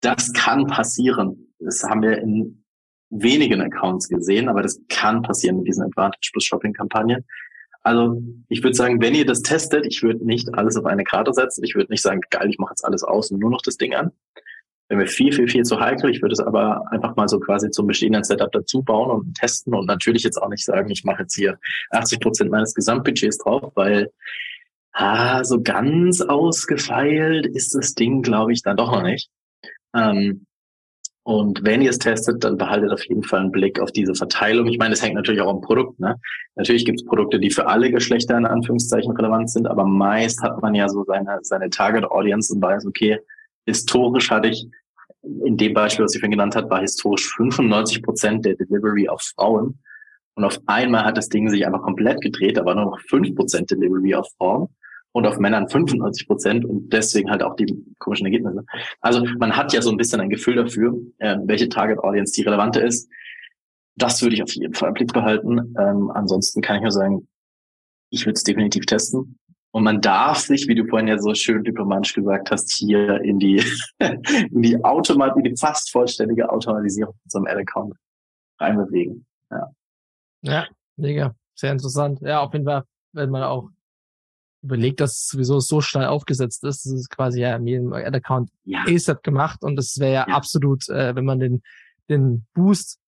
Das 0.00 0.32
kann 0.32 0.66
passieren. 0.66 1.54
Das 1.58 1.82
haben 1.84 2.02
wir 2.02 2.18
in 2.18 2.63
wenigen 3.10 3.60
Accounts 3.60 4.08
gesehen, 4.08 4.48
aber 4.48 4.62
das 4.62 4.80
kann 4.88 5.22
passieren 5.22 5.58
mit 5.58 5.68
diesen 5.68 5.84
Advantage 5.84 6.30
Plus 6.32 6.44
Shopping 6.44 6.72
Kampagnen. 6.72 7.24
Also 7.82 8.22
ich 8.48 8.62
würde 8.62 8.74
sagen, 8.74 9.00
wenn 9.02 9.14
ihr 9.14 9.26
das 9.26 9.42
testet, 9.42 9.86
ich 9.86 10.02
würde 10.02 10.24
nicht 10.24 10.54
alles 10.54 10.76
auf 10.76 10.86
eine 10.86 11.04
Karte 11.04 11.34
setzen. 11.34 11.62
Ich 11.64 11.74
würde 11.74 11.92
nicht 11.92 12.00
sagen, 12.00 12.20
geil, 12.30 12.48
ich 12.48 12.58
mache 12.58 12.72
jetzt 12.72 12.84
alles 12.84 13.04
aus 13.04 13.30
und 13.30 13.40
nur 13.40 13.50
noch 13.50 13.60
das 13.62 13.76
Ding 13.76 13.94
an. 13.94 14.10
Wenn 14.88 14.98
wir 14.98 15.06
viel, 15.06 15.32
viel, 15.32 15.48
viel 15.48 15.64
zu 15.64 15.80
heikel. 15.80 16.10
Ich 16.10 16.22
würde 16.22 16.32
es 16.32 16.40
aber 16.40 16.90
einfach 16.90 17.14
mal 17.16 17.28
so 17.28 17.38
quasi 17.40 17.70
zum 17.70 17.86
bestehenden 17.86 18.24
Setup 18.24 18.50
dazu 18.52 18.82
bauen 18.82 19.10
und 19.10 19.34
testen 19.34 19.74
und 19.74 19.86
natürlich 19.86 20.22
jetzt 20.22 20.40
auch 20.40 20.48
nicht 20.48 20.64
sagen, 20.64 20.90
ich 20.90 21.04
mache 21.04 21.22
jetzt 21.22 21.34
hier 21.34 21.58
80 21.90 22.20
Prozent 22.20 22.50
meines 22.50 22.74
Gesamtbudgets 22.74 23.38
drauf, 23.38 23.72
weil 23.74 24.10
ah, 24.92 25.44
so 25.44 25.62
ganz 25.62 26.22
ausgefeilt 26.22 27.46
ist 27.46 27.74
das 27.74 27.94
Ding, 27.94 28.22
glaube 28.22 28.52
ich, 28.52 28.62
dann 28.62 28.78
doch 28.78 28.92
noch 28.92 29.02
nicht. 29.02 29.30
Ähm, 29.94 30.46
und 31.26 31.64
wenn 31.64 31.80
ihr 31.80 31.88
es 31.88 31.98
testet, 31.98 32.44
dann 32.44 32.58
behaltet 32.58 32.92
auf 32.92 33.02
jeden 33.06 33.22
Fall 33.22 33.40
einen 33.40 33.50
Blick 33.50 33.80
auf 33.80 33.90
diese 33.90 34.14
Verteilung. 34.14 34.66
Ich 34.66 34.76
meine, 34.76 34.92
es 34.92 35.02
hängt 35.02 35.14
natürlich 35.14 35.40
auch 35.40 35.50
am 35.50 35.62
Produkt. 35.62 35.98
Ne? 35.98 36.16
Natürlich 36.54 36.84
gibt 36.84 37.00
es 37.00 37.06
Produkte, 37.06 37.40
die 37.40 37.50
für 37.50 37.66
alle 37.66 37.90
Geschlechter 37.90 38.36
in 38.36 38.44
Anführungszeichen 38.44 39.10
relevant 39.16 39.50
sind, 39.50 39.66
aber 39.66 39.86
meist 39.86 40.42
hat 40.42 40.60
man 40.60 40.74
ja 40.74 40.86
so 40.86 41.02
seine, 41.04 41.38
seine 41.40 41.70
Target 41.70 42.04
Audience 42.04 42.52
und 42.52 42.60
weiß, 42.60 42.84
okay, 42.84 43.18
historisch 43.64 44.30
hatte 44.30 44.48
ich, 44.48 44.68
in 45.46 45.56
dem 45.56 45.72
Beispiel, 45.72 46.04
was 46.04 46.14
ich 46.14 46.20
vorhin 46.20 46.32
genannt 46.32 46.56
habe, 46.56 46.68
war 46.68 46.82
historisch 46.82 47.34
95 47.36 48.02
Prozent 48.02 48.44
der 48.44 48.56
Delivery 48.56 49.08
auf 49.08 49.22
Frauen. 49.34 49.78
Und 50.34 50.44
auf 50.44 50.60
einmal 50.66 51.06
hat 51.06 51.16
das 51.16 51.30
Ding 51.30 51.48
sich 51.48 51.64
einfach 51.64 51.80
komplett 51.80 52.20
gedreht, 52.20 52.58
war 52.62 52.74
nur 52.74 52.84
noch 52.84 53.00
5 53.08 53.34
Prozent 53.34 53.70
Delivery 53.70 54.14
auf 54.14 54.28
Frauen 54.36 54.68
und 55.14 55.26
auf 55.26 55.38
Männern 55.38 55.68
95 55.68 56.26
Prozent 56.26 56.64
und 56.64 56.92
deswegen 56.92 57.30
halt 57.30 57.42
auch 57.42 57.54
die 57.54 57.72
komischen 58.00 58.26
Ergebnisse. 58.26 58.64
Also 59.00 59.24
man 59.38 59.56
hat 59.56 59.72
ja 59.72 59.80
so 59.80 59.90
ein 59.90 59.96
bisschen 59.96 60.20
ein 60.20 60.28
Gefühl 60.28 60.56
dafür, 60.56 60.92
äh, 61.18 61.36
welche 61.44 61.68
Target 61.68 62.00
Audience 62.00 62.32
die 62.32 62.42
relevante 62.42 62.80
ist. 62.80 63.08
Das 63.94 64.20
würde 64.22 64.34
ich 64.34 64.42
auf 64.42 64.52
jeden 64.52 64.74
Fall 64.74 64.88
im 64.88 64.94
Blick 64.94 65.12
behalten. 65.12 65.72
Ähm, 65.78 66.10
ansonsten 66.10 66.60
kann 66.62 66.76
ich 66.76 66.82
nur 66.82 66.90
sagen, 66.90 67.28
ich 68.10 68.26
würde 68.26 68.34
es 68.34 68.42
definitiv 68.42 68.86
testen. 68.86 69.38
Und 69.70 69.84
man 69.84 70.00
darf 70.00 70.38
sich, 70.38 70.66
wie 70.66 70.74
du 70.74 70.84
vorhin 70.84 71.06
ja 71.06 71.16
so 71.18 71.32
schön 71.32 71.62
diplomatisch 71.62 72.14
gesagt 72.14 72.50
hast, 72.50 72.72
hier 72.72 73.20
in 73.20 73.38
die, 73.38 73.62
in 73.98 74.62
die 74.62 74.82
Automat, 74.82 75.36
in 75.36 75.44
die 75.44 75.56
fast 75.56 75.92
vollständige 75.92 76.50
Automatisierung 76.50 77.14
von 77.14 77.30
so 77.30 77.38
einem 77.38 77.46
Ad-Account 77.46 77.94
reinbewegen. 78.58 79.24
Ja. 79.48 79.70
ja, 80.42 80.66
mega. 80.96 81.36
Sehr 81.54 81.70
interessant. 81.70 82.20
Ja, 82.20 82.40
auf 82.40 82.52
jeden 82.52 82.64
Fall 82.64 82.82
wenn 83.14 83.30
man 83.30 83.44
auch 83.44 83.70
überlegt, 84.64 85.00
dass 85.00 85.12
es 85.12 85.28
sowieso 85.28 85.60
so 85.60 85.80
schnell 85.80 86.06
aufgesetzt 86.06 86.64
ist. 86.64 86.86
Das 86.86 86.92
ist 86.92 87.10
quasi 87.10 87.40
ja 87.40 87.54
in 87.56 87.66
jedem 87.66 87.92
Ad-Account 87.92 88.50
ja. 88.64 88.84
ASAP 88.88 89.22
gemacht 89.22 89.62
und 89.62 89.76
das 89.76 89.98
wäre 89.98 90.12
ja, 90.12 90.26
ja, 90.26 90.34
absolut, 90.34 90.88
äh, 90.88 91.14
wenn 91.14 91.24
man 91.24 91.38
den, 91.38 91.62
den 92.08 92.46
Boost, 92.54 92.98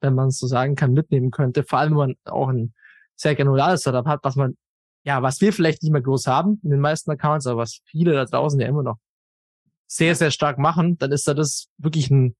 wenn 0.00 0.14
man 0.14 0.28
es 0.28 0.38
so 0.38 0.46
sagen 0.46 0.76
kann, 0.76 0.92
mitnehmen 0.92 1.30
könnte. 1.30 1.64
Vor 1.64 1.80
allem, 1.80 1.90
wenn 1.92 1.98
man 1.98 2.14
auch 2.24 2.48
ein 2.48 2.72
sehr 3.16 3.34
granulales 3.34 3.82
Setup 3.82 4.06
hat, 4.06 4.20
was 4.22 4.36
man, 4.36 4.56
ja, 5.04 5.22
was 5.22 5.40
wir 5.40 5.52
vielleicht 5.52 5.82
nicht 5.82 5.92
mehr 5.92 6.00
groß 6.00 6.26
haben 6.26 6.60
in 6.62 6.70
den 6.70 6.80
meisten 6.80 7.10
Accounts, 7.10 7.46
aber 7.46 7.60
was 7.60 7.80
viele 7.84 8.12
da 8.12 8.24
draußen 8.24 8.60
ja 8.60 8.68
immer 8.68 8.82
noch 8.82 8.96
sehr, 9.86 10.14
sehr 10.14 10.30
stark 10.30 10.58
machen, 10.58 10.96
dann 10.98 11.10
ist 11.10 11.26
da 11.26 11.34
das 11.34 11.68
wirklich 11.76 12.10
ein, 12.10 12.36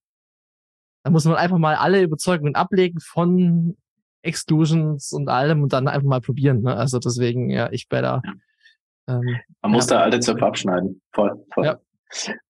da 1.03 1.11
muss 1.11 1.25
man 1.25 1.35
einfach 1.35 1.59
mal 1.59 1.75
alle 1.75 2.03
Überzeugungen 2.03 2.55
ablegen 2.55 3.01
von 3.01 3.77
Exclusions 4.23 5.13
und 5.13 5.29
allem 5.29 5.63
und 5.63 5.73
dann 5.73 5.89
einfach 5.89 6.07
mal 6.07 6.21
probieren. 6.21 6.63
Ne? 6.63 6.77
Also 6.77 6.99
deswegen, 6.99 7.51
ja, 7.51 7.73
ich 7.73 7.89
bei 7.89 8.01
da. 8.01 8.23
Ähm, 9.09 9.37
man 9.63 9.73
muss 9.73 9.89
ja. 9.89 9.97
da 9.97 10.03
alte 10.05 10.21
Zöpfe 10.21 10.47
abschneiden. 10.47 11.01
Voll, 11.13 11.45
voll. 11.53 11.65
Ja. 11.65 11.81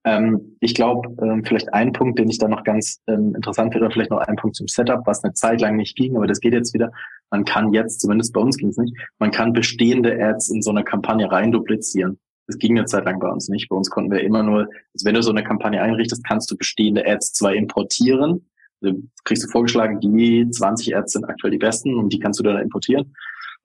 Ähm, 0.04 0.56
ich 0.60 0.74
glaube, 0.74 1.14
ähm, 1.22 1.44
vielleicht 1.44 1.72
ein 1.74 1.92
Punkt, 1.92 2.18
den 2.18 2.30
ich 2.30 2.38
da 2.38 2.48
noch 2.48 2.64
ganz 2.64 3.00
ähm, 3.06 3.34
interessant 3.34 3.72
finde, 3.72 3.86
oder 3.86 3.92
vielleicht 3.92 4.10
noch 4.10 4.20
ein 4.20 4.36
Punkt 4.36 4.56
zum 4.56 4.68
Setup, 4.68 5.06
was 5.06 5.22
eine 5.22 5.34
Zeit 5.34 5.60
lang 5.60 5.76
nicht 5.76 5.96
ging, 5.96 6.16
aber 6.16 6.26
das 6.26 6.40
geht 6.40 6.54
jetzt 6.54 6.72
wieder. 6.72 6.90
Man 7.30 7.44
kann 7.44 7.72
jetzt, 7.72 8.00
zumindest 8.00 8.32
bei 8.32 8.40
uns 8.40 8.56
ging 8.56 8.68
es 8.68 8.78
nicht, 8.78 8.96
man 9.18 9.30
kann 9.30 9.52
bestehende 9.52 10.18
Ads 10.18 10.48
in 10.48 10.62
so 10.62 10.70
eine 10.70 10.82
Kampagne 10.82 11.30
rein 11.30 11.52
duplizieren. 11.52 12.18
Das 12.46 12.58
ging 12.58 12.76
eine 12.76 12.86
Zeit 12.86 13.04
lang 13.04 13.20
bei 13.20 13.28
uns 13.28 13.48
nicht. 13.48 13.68
Bei 13.68 13.76
uns 13.76 13.90
konnten 13.90 14.10
wir 14.10 14.22
immer 14.22 14.42
nur, 14.42 14.60
also 14.60 15.04
wenn 15.04 15.14
du 15.14 15.22
so 15.22 15.30
eine 15.30 15.44
Kampagne 15.44 15.80
einrichtest, 15.80 16.24
kannst 16.24 16.50
du 16.50 16.56
bestehende 16.56 17.06
Ads 17.06 17.34
zwar 17.34 17.54
importieren, 17.54 18.46
also 18.82 18.96
kriegst 19.24 19.44
du 19.44 19.48
vorgeschlagen, 19.48 20.00
die 20.00 20.48
20 20.50 20.96
Ads 20.96 21.12
sind 21.12 21.24
aktuell 21.26 21.50
die 21.50 21.58
besten 21.58 21.94
und 21.96 22.12
die 22.12 22.18
kannst 22.18 22.40
du 22.40 22.44
dann 22.44 22.58
importieren. 22.58 23.14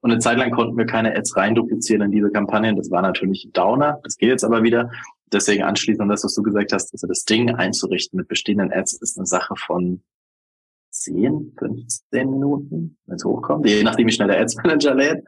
Und 0.01 0.12
eine 0.12 0.19
Zeit 0.19 0.38
lang 0.38 0.51
konnten 0.51 0.77
wir 0.77 0.86
keine 0.86 1.15
Ads 1.15 1.36
rein 1.36 1.55
duplizieren 1.55 2.03
in 2.03 2.12
diese 2.12 2.29
Kampagnen. 2.29 2.75
Das 2.75 2.91
war 2.91 3.01
natürlich 3.01 3.49
Downer. 3.53 3.99
Das 4.03 4.17
geht 4.17 4.29
jetzt 4.29 4.43
aber 4.43 4.62
wieder. 4.63 4.91
Deswegen 5.31 5.63
anschließend 5.63 6.01
an 6.01 6.10
das, 6.10 6.23
was 6.23 6.36
du 6.36 6.43
gesagt 6.43 6.71
hast, 6.71 6.93
also 6.93 7.08
das 7.08 7.23
Ding 7.25 7.49
einzurichten 7.55 8.17
mit 8.17 8.27
bestehenden 8.27 8.71
Ads 8.71 9.01
ist 9.01 9.17
eine 9.17 9.25
Sache 9.25 9.55
von 9.55 10.03
10, 10.91 11.55
15 11.58 12.29
Minuten, 12.29 12.97
wenn 13.05 13.15
es 13.15 13.25
hochkommt, 13.25 13.67
je 13.67 13.84
nachdem 13.84 14.08
wie 14.08 14.12
schnell 14.12 14.27
der 14.27 14.39
Ads 14.39 14.55
Manager 14.58 14.95
lädt. 14.95 15.23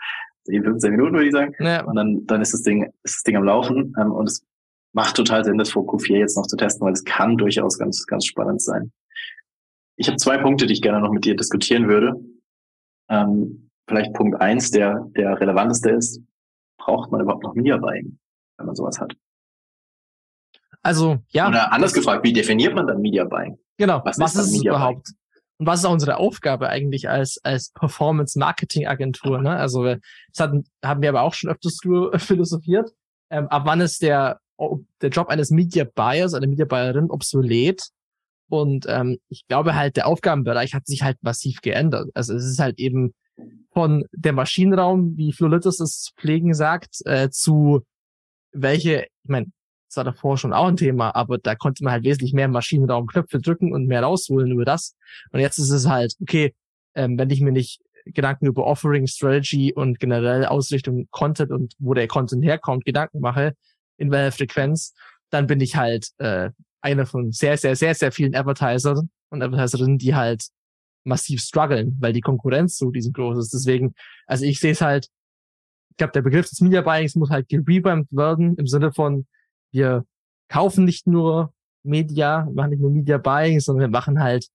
10, 0.45 0.63
15 0.63 0.91
Minuten 0.91 1.13
würde 1.13 1.25
ich 1.25 1.33
sagen. 1.33 1.53
Ja. 1.59 1.83
Und 1.83 1.95
dann, 1.95 2.25
dann 2.25 2.41
ist 2.41 2.53
das 2.53 2.61
Ding, 2.61 2.83
ist 3.03 3.17
das 3.17 3.23
Ding 3.23 3.35
am 3.35 3.43
Laufen. 3.43 3.93
Ähm, 3.99 4.11
und 4.11 4.29
es 4.29 4.45
macht 4.93 5.15
total 5.15 5.43
Sinn, 5.43 5.57
das 5.57 5.71
vor 5.71 5.83
Q4 5.83 6.17
jetzt 6.17 6.37
noch 6.37 6.47
zu 6.47 6.55
testen, 6.55 6.85
weil 6.85 6.93
es 6.93 7.03
kann 7.03 7.37
durchaus 7.37 7.77
ganz, 7.77 8.05
ganz 8.05 8.25
spannend 8.25 8.61
sein. 8.61 8.91
Ich 9.97 10.07
habe 10.07 10.17
zwei 10.17 10.37
Punkte, 10.37 10.67
die 10.67 10.73
ich 10.73 10.81
gerne 10.81 11.01
noch 11.01 11.11
mit 11.11 11.25
dir 11.25 11.35
diskutieren 11.35 11.87
würde. 11.87 12.13
Ähm, 13.09 13.66
vielleicht 13.87 14.13
Punkt 14.13 14.39
eins, 14.41 14.71
der 14.71 15.07
der 15.15 15.39
relevanteste 15.39 15.91
ist. 15.91 16.21
Braucht 16.77 17.11
man 17.11 17.21
überhaupt 17.21 17.43
noch 17.43 17.55
Media 17.55 17.77
Buying, 17.77 18.19
wenn 18.57 18.65
man 18.65 18.75
sowas 18.75 18.99
hat? 18.99 19.13
Also, 20.83 21.17
ja. 21.29 21.47
Oder 21.47 21.73
anders 21.73 21.93
gefragt, 21.93 22.23
wie 22.23 22.33
definiert 22.33 22.75
man 22.75 22.87
dann 22.87 23.01
Media 23.01 23.25
Buying? 23.25 23.57
Genau, 23.77 24.01
was, 24.05 24.19
was 24.19 24.35
ist, 24.35 24.41
ist 24.41 24.55
es 24.57 24.63
überhaupt? 24.63 25.03
Buying? 25.03 25.17
Und 25.59 25.65
was 25.65 25.79
ist 25.79 25.85
auch 25.85 25.93
unsere 25.93 26.17
Aufgabe 26.17 26.69
eigentlich 26.69 27.09
als, 27.09 27.39
als 27.43 27.71
Performance-Marketing-Agentur? 27.71 29.41
Ne? 29.41 29.55
Also 29.55 29.83
das 29.85 29.99
hatten, 30.39 30.65
haben 30.83 31.01
wir 31.01 31.09
aber 31.09 31.23
auch 31.23 31.33
schon 31.33 31.49
öfters 31.49 31.79
philosophiert. 32.17 32.91
Ähm, 33.31 33.47
ab 33.47 33.63
wann 33.65 33.81
ist 33.81 34.01
der, 34.01 34.39
der 35.01 35.09
Job 35.09 35.29
eines 35.29 35.49
Media 35.49 35.83
Buyers, 35.83 36.33
einer 36.33 36.47
Media 36.47 36.65
Buyerin 36.65 37.09
obsolet? 37.09 37.81
Und 38.49 38.85
ähm, 38.87 39.17
ich 39.29 39.45
glaube 39.47 39.75
halt, 39.75 39.97
der 39.97 40.07
Aufgabenbereich 40.07 40.73
hat 40.73 40.85
sich 40.85 41.01
halt 41.01 41.17
massiv 41.21 41.61
geändert. 41.61 42.07
Also 42.13 42.35
es 42.35 42.45
ist 42.45 42.59
halt 42.59 42.79
eben 42.79 43.13
von 43.71 44.05
der 44.11 44.33
Maschinenraum, 44.33 45.17
wie 45.17 45.33
Floritus 45.33 45.79
es 45.79 46.11
pflegen 46.19 46.53
sagt, 46.53 47.05
äh, 47.05 47.29
zu 47.29 47.83
welche, 48.51 49.03
ich 49.03 49.29
meine, 49.29 49.47
das 49.87 49.97
war 49.97 50.03
davor 50.03 50.37
schon 50.37 50.53
auch 50.53 50.67
ein 50.67 50.77
Thema, 50.77 51.15
aber 51.15 51.37
da 51.37 51.55
konnte 51.55 51.83
man 51.83 51.93
halt 51.93 52.03
wesentlich 52.03 52.33
mehr 52.33 52.47
Maschinenraum 52.47 53.07
Knöpfe 53.07 53.39
drücken 53.39 53.73
und 53.73 53.87
mehr 53.87 54.03
rausholen 54.03 54.51
über 54.51 54.65
das. 54.65 54.95
Und 55.31 55.39
jetzt 55.39 55.59
ist 55.59 55.69
es 55.69 55.87
halt, 55.87 56.15
okay, 56.21 56.53
ähm, 56.95 57.17
wenn 57.17 57.29
ich 57.29 57.41
mir 57.41 57.51
nicht 57.51 57.81
Gedanken 58.05 58.47
über 58.47 58.65
Offering, 58.65 59.07
Strategy 59.07 59.73
und 59.73 59.99
generell 59.99 60.45
Ausrichtung 60.45 61.07
Content 61.11 61.51
und 61.51 61.73
wo 61.79 61.93
der 61.93 62.07
Content 62.07 62.43
herkommt, 62.43 62.85
Gedanken 62.85 63.19
mache, 63.19 63.53
in 63.97 64.11
welcher 64.11 64.35
Frequenz, 64.35 64.93
dann 65.29 65.47
bin 65.47 65.59
ich 65.61 65.75
halt 65.75 66.09
äh, 66.17 66.49
einer 66.81 67.05
von 67.05 67.31
sehr, 67.31 67.57
sehr, 67.57 67.75
sehr, 67.75 67.95
sehr 67.95 68.11
vielen 68.11 68.35
Advertisern 68.35 69.09
und 69.29 69.41
Advertiserinnen, 69.41 69.97
die 69.97 70.15
halt 70.15 70.47
massiv 71.07 71.41
strugglen, 71.41 71.97
weil 71.99 72.13
die 72.13 72.21
Konkurrenz 72.21 72.77
so 72.77 72.89
riesengroß 72.89 73.37
ist. 73.39 73.53
Deswegen, 73.53 73.95
also 74.27 74.45
ich 74.45 74.59
sehe 74.59 74.71
es 74.71 74.81
halt, 74.81 75.07
ich 75.91 75.97
glaube, 75.97 76.13
der 76.13 76.21
Begriff 76.21 76.49
des 76.49 76.61
Media 76.61 76.81
Buyings 76.81 77.15
muss 77.15 77.29
halt 77.29 77.49
gerevamped 77.49 78.11
werden 78.11 78.55
im 78.57 78.67
Sinne 78.67 78.93
von, 78.93 79.25
wir 79.71 80.05
kaufen 80.49 80.85
nicht 80.85 81.07
nur 81.07 81.53
Media, 81.83 82.47
machen 82.53 82.71
nicht 82.71 82.81
nur 82.81 82.91
Media 82.91 83.17
Buying, 83.17 83.59
sondern 83.59 83.89
wir 83.89 83.99
machen 83.99 84.19
halt, 84.19 84.47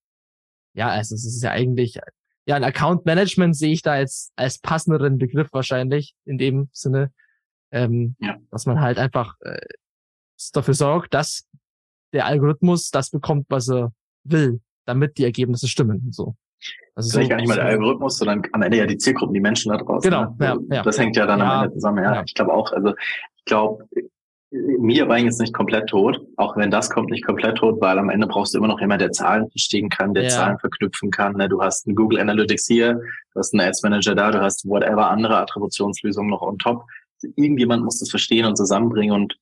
ja, 0.75 0.89
also 0.89 1.15
es 1.15 1.25
ist 1.25 1.43
ja 1.43 1.51
eigentlich, 1.51 1.99
ja, 2.47 2.57
ein 2.57 2.65
Account 2.65 3.05
Management 3.07 3.57
sehe 3.57 3.73
ich 3.73 3.83
da 3.83 3.99
jetzt 3.99 4.33
als 4.37 4.59
passenderen 4.59 5.19
Begriff 5.19 5.49
wahrscheinlich 5.53 6.15
in 6.25 6.39
dem 6.39 6.69
Sinne, 6.73 7.13
ähm, 7.71 8.17
ja. 8.21 8.37
dass 8.51 8.67
man 8.67 8.81
halt 8.81 8.99
einfach 8.99 9.35
äh, 9.41 9.59
dafür 10.53 10.75
sorgt, 10.75 11.15
dass 11.15 11.49
der 12.13 12.27
Algorithmus 12.27 12.91
das 12.91 13.11
bekommt, 13.11 13.47
was 13.49 13.69
er 13.69 13.93
will, 14.25 14.61
damit 14.85 15.19
die 15.19 15.25
Ergebnisse 15.25 15.69
stimmen 15.69 16.03
und 16.07 16.15
so. 16.15 16.37
Das 16.95 17.07
ist 17.07 17.13
vielleicht 17.13 17.31
gar 17.31 17.37
nicht 17.37 17.49
mal 17.49 17.57
der 17.57 17.65
Algorithmus, 17.65 18.19
sondern 18.19 18.43
am 18.53 18.63
Ende 18.63 18.77
ja 18.77 18.87
die 18.87 18.99
Zielgruppen, 18.99 19.35
die 19.35 19.41
Menschen 19.41 19.71
da 19.73 19.79
draußen. 19.79 20.11
Genau, 20.11 20.35
ne? 20.39 20.47
ja, 20.71 20.77
ja. 20.77 20.83
Das 20.83 20.99
hängt 20.99 21.17
ja 21.17 21.27
dann 21.27 21.41
ja, 21.41 21.59
am 21.59 21.65
Ende 21.65 21.75
zusammen. 21.75 22.05
Ja, 22.05 22.15
ja. 22.15 22.23
ich 22.25 22.35
glaube 22.35 22.53
auch, 22.53 22.73
also 22.73 22.95
ich 23.37 23.45
glaube, 23.47 23.85
Media 24.53 25.07
Buying 25.07 25.27
ist 25.27 25.41
nicht 25.41 25.55
komplett 25.55 25.89
tot, 25.89 26.21
auch 26.37 26.57
wenn 26.59 26.71
das 26.71 26.91
kommt 26.91 27.11
nicht 27.11 27.25
komplett 27.25 27.57
tot, 27.57 27.81
weil 27.81 27.99
am 27.99 28.11
Ende 28.11 28.27
brauchst 28.27 28.53
du 28.53 28.59
immer 28.59 28.69
noch 28.69 28.81
jemanden, 28.81 29.05
der 29.05 29.13
Zahlen 29.13 29.49
verstehen 29.51 29.89
kann, 29.89 30.13
der 30.13 30.25
ja. 30.25 30.29
Zahlen 30.29 30.59
verknüpfen 30.59 31.11
kann. 31.11 31.37
Ne? 31.37 31.49
Du 31.49 31.63
hast 31.63 31.87
einen 31.87 31.97
Google 31.97 32.21
Analytics 32.21 32.67
hier, 32.67 32.95
du 32.95 33.39
hast 33.39 33.55
einen 33.55 33.67
Ads 33.67 33.83
Manager 33.83 34.15
da, 34.15 34.31
du 34.31 34.43
hast 34.43 34.69
whatever 34.69 35.09
andere 35.11 35.39
Attributionslösungen 35.39 36.29
noch 36.29 36.43
on 36.43 36.59
top. 36.59 36.85
Irgendjemand 37.37 37.83
muss 37.83 38.01
das 38.01 38.11
verstehen 38.11 38.45
und 38.45 38.57
zusammenbringen 38.57 39.15
und 39.15 39.39